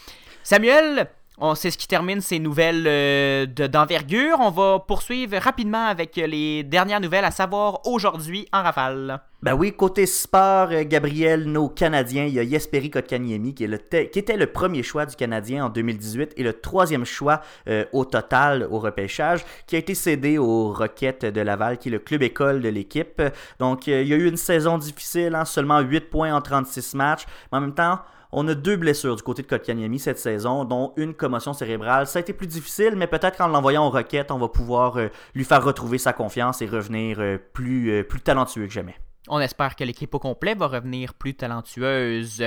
Samuel, 0.42 1.09
on 1.40 1.55
ce 1.55 1.68
qui 1.68 1.87
termine 1.87 2.20
ces 2.20 2.38
nouvelles 2.38 2.85
euh, 2.87 3.46
d'envergure. 3.46 4.38
On 4.40 4.51
va 4.51 4.81
poursuivre 4.81 5.37
rapidement 5.38 5.87
avec 5.87 6.16
les 6.16 6.62
dernières 6.64 7.01
nouvelles, 7.01 7.24
à 7.24 7.31
savoir 7.31 7.87
aujourd'hui 7.87 8.48
en 8.53 8.62
rafale. 8.62 9.20
Ben 9.40 9.55
oui, 9.55 9.72
côté 9.72 10.07
sport, 10.07 10.68
euh, 10.72 10.83
Gabriel, 10.85 11.44
nos 11.44 11.68
Canadiens, 11.68 12.24
il 12.24 12.35
y 12.35 12.40
a 12.40 12.44
Jesperi 12.44 12.90
Kotkaniemi 12.90 13.55
qui, 13.55 13.68
qui 14.12 14.18
était 14.18 14.37
le 14.37 14.46
premier 14.46 14.83
choix 14.83 15.07
du 15.07 15.14
Canadien 15.14 15.66
en 15.66 15.68
2018 15.68 16.33
et 16.37 16.42
le 16.42 16.55
troisième 16.55 17.05
choix 17.05 17.40
euh, 17.68 17.85
au 17.92 18.05
total 18.05 18.66
au 18.68 18.81
repêchage, 18.81 19.44
qui 19.68 19.77
a 19.77 19.79
été 19.79 19.94
cédé 19.94 20.38
aux 20.38 20.72
Roquettes 20.72 21.24
de 21.24 21.40
Laval, 21.40 21.79
qui 21.79 21.88
est 21.88 21.92
le 21.92 22.01
club 22.01 22.24
école 22.24 22.61
de 22.61 22.68
l'équipe. 22.68 23.22
Donc, 23.61 23.87
il 23.87 24.09
y 24.09 24.12
a 24.12 24.16
eu 24.16 24.27
une 24.27 24.37
saison 24.37 24.77
difficile, 24.77 25.37
hein, 25.37 25.44
seulement 25.44 25.79
8 25.81 26.11
points 26.11 26.35
en 26.35 26.40
36 26.40 26.94
matchs. 26.94 27.27
Mais 27.53 27.59
en 27.59 27.61
même 27.61 27.74
temps, 27.74 28.01
on 28.32 28.46
a 28.48 28.54
deux 28.54 28.76
blessures 28.76 29.16
du 29.16 29.22
côté 29.22 29.42
de 29.42 29.46
Kotkaniemi 29.46 29.98
cette 29.98 30.18
saison, 30.18 30.64
dont 30.64 30.92
une 30.96 31.14
commotion 31.14 31.52
cérébrale. 31.52 32.06
Ça 32.06 32.18
a 32.18 32.20
été 32.20 32.32
plus 32.32 32.46
difficile, 32.46 32.94
mais 32.96 33.06
peut-être 33.06 33.38
qu'en 33.38 33.48
l'envoyant 33.48 33.86
aux 33.86 33.90
Roquettes, 33.90 34.30
on 34.30 34.38
va 34.38 34.48
pouvoir 34.48 34.98
euh, 34.98 35.08
lui 35.34 35.44
faire 35.44 35.64
retrouver 35.64 35.98
sa 35.98 36.12
confiance 36.12 36.60
et 36.60 36.66
revenir 36.66 37.18
euh, 37.20 37.38
plus, 37.52 37.90
euh, 37.90 38.02
plus 38.02 38.20
talentueux 38.20 38.66
que 38.66 38.72
jamais. 38.72 38.96
On 39.30 39.40
espère 39.40 39.76
que 39.76 39.84
l'équipe 39.84 40.14
au 40.14 40.18
complet 40.18 40.54
va 40.54 40.68
revenir 40.68 41.12
plus 41.12 41.34
talentueuse. 41.34 42.44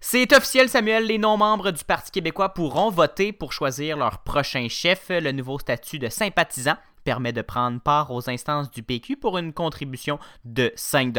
C'est 0.00 0.32
officiel, 0.34 0.68
Samuel, 0.68 1.06
les 1.06 1.16
non-membres 1.16 1.70
du 1.70 1.82
Parti 1.82 2.10
québécois 2.10 2.50
pourront 2.50 2.90
voter 2.90 3.32
pour 3.32 3.52
choisir 3.52 3.96
leur 3.96 4.18
prochain 4.18 4.66
chef. 4.68 5.06
Le 5.08 5.32
nouveau 5.32 5.58
statut 5.58 5.98
de 5.98 6.08
sympathisant 6.08 6.76
permet 7.04 7.32
de 7.32 7.42
prendre 7.42 7.80
part 7.80 8.10
aux 8.10 8.28
instances 8.30 8.70
du 8.70 8.82
PQ 8.82 9.16
pour 9.16 9.38
une 9.38 9.52
contribution 9.52 10.18
de 10.44 10.72
5 10.76 11.14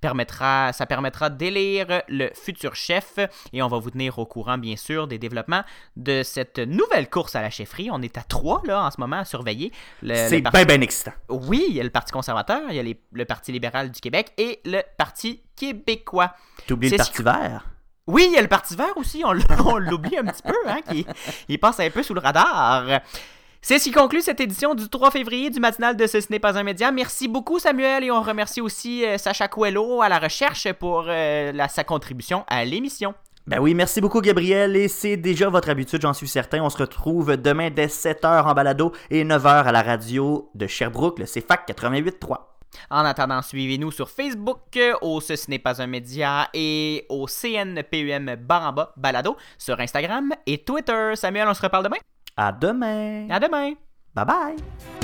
permettra 0.00 0.72
Ça 0.72 0.86
permettra 0.86 1.30
d'élire 1.30 2.02
le 2.08 2.30
futur 2.34 2.74
chef 2.74 3.18
et 3.52 3.62
on 3.62 3.68
va 3.68 3.78
vous 3.78 3.90
tenir 3.90 4.18
au 4.18 4.26
courant, 4.26 4.58
bien 4.58 4.76
sûr, 4.76 5.06
des 5.06 5.18
développements 5.18 5.62
de 5.96 6.22
cette 6.22 6.58
nouvelle 6.58 7.08
course 7.10 7.36
à 7.36 7.42
la 7.42 7.50
chefferie. 7.50 7.88
On 7.90 8.02
est 8.02 8.16
à 8.18 8.22
trois, 8.22 8.62
là, 8.64 8.84
en 8.84 8.90
ce 8.90 9.00
moment, 9.00 9.18
à 9.18 9.24
surveiller. 9.24 9.72
C'est 10.02 10.40
bien, 10.40 10.64
bien 10.64 10.80
excitant. 10.80 11.12
Oui, 11.28 11.66
il 11.68 11.76
y 11.76 11.80
a 11.80 11.84
le 11.84 11.90
Parti 11.90 12.12
conservateur, 12.12 12.62
il 12.70 12.76
y 12.76 12.80
a 12.80 12.94
le 13.12 13.24
Parti 13.24 13.52
libéral 13.52 13.90
du 13.90 14.00
Québec 14.00 14.32
et 14.38 14.60
le 14.64 14.82
Parti 14.96 15.42
québécois. 15.56 16.34
T'oublies 16.66 16.90
le 16.90 16.96
Parti 16.96 17.22
vert? 17.22 17.66
Oui, 18.06 18.26
il 18.28 18.34
y 18.34 18.38
a 18.38 18.42
le 18.42 18.48
Parti 18.48 18.74
vert 18.74 18.96
aussi, 18.96 19.22
on 19.24 19.32
l'oublie 19.78 20.16
un 20.16 20.24
petit 20.24 20.42
peu, 20.42 20.56
hein, 20.66 20.80
qui 20.88 21.06
il 21.48 21.58
passe 21.58 21.80
un 21.80 21.90
peu 21.90 22.02
sous 22.02 22.14
le 22.14 22.20
radar. 22.20 23.00
C'est 23.60 23.78
ce 23.78 23.84
qui 23.84 23.90
conclut 23.90 24.22
cette 24.22 24.40
édition 24.40 24.74
du 24.74 24.88
3 24.88 25.10
février 25.10 25.50
du 25.50 25.58
matinal 25.58 25.96
de 25.96 26.06
Ce, 26.06 26.18
n'est 26.30 26.38
pas 26.38 26.56
un 26.56 26.62
média. 26.62 26.92
Merci 26.92 27.26
beaucoup 27.26 27.58
Samuel 27.58 28.04
et 28.04 28.10
on 28.10 28.22
remercie 28.22 28.60
aussi 28.60 29.04
euh, 29.04 29.18
Sacha 29.18 29.48
Coelho 29.48 30.00
à 30.00 30.08
la 30.08 30.18
recherche 30.18 30.72
pour 30.74 31.06
euh, 31.08 31.52
sa 31.68 31.84
contribution 31.84 32.44
à 32.46 32.64
l'émission. 32.64 33.14
Ben 33.48 33.58
oui, 33.60 33.74
merci 33.74 34.00
beaucoup 34.00 34.20
Gabriel 34.20 34.76
et 34.76 34.88
c'est 34.88 35.16
déjà 35.16 35.48
votre 35.48 35.70
habitude, 35.70 36.02
j'en 36.02 36.12
suis 36.12 36.28
certain. 36.28 36.62
On 36.62 36.70
se 36.70 36.78
retrouve 36.78 37.36
demain 37.36 37.70
dès 37.70 37.86
7h 37.86 38.44
en 38.44 38.54
balado 38.54 38.92
et 39.10 39.24
9h 39.24 39.64
à 39.64 39.72
la 39.72 39.82
radio 39.82 40.50
de 40.54 40.66
Sherbrooke, 40.66 41.18
le 41.18 41.24
CFAC 41.24 41.68
88.3. 41.68 42.36
En 42.90 43.04
attendant, 43.04 43.42
suivez-nous 43.42 43.90
sur 43.90 44.10
Facebook, 44.10 44.76
euh, 44.76 44.94
au 45.00 45.20
Ce 45.20 45.50
n'est 45.50 45.58
pas 45.58 45.82
un 45.82 45.86
média 45.86 46.48
et 46.54 47.06
au 47.08 47.26
CNPUM 47.26 48.36
Baramba 48.36 48.92
Balado 48.96 49.36
sur 49.56 49.80
Instagram 49.80 50.32
et 50.46 50.58
Twitter. 50.58 51.12
Samuel, 51.14 51.48
on 51.48 51.54
se 51.54 51.62
reparle 51.62 51.84
demain? 51.84 51.96
À 52.38 52.52
demain. 52.52 53.26
À 53.28 53.40
demain. 53.40 53.74
Bye 54.14 54.24
bye. 54.24 54.97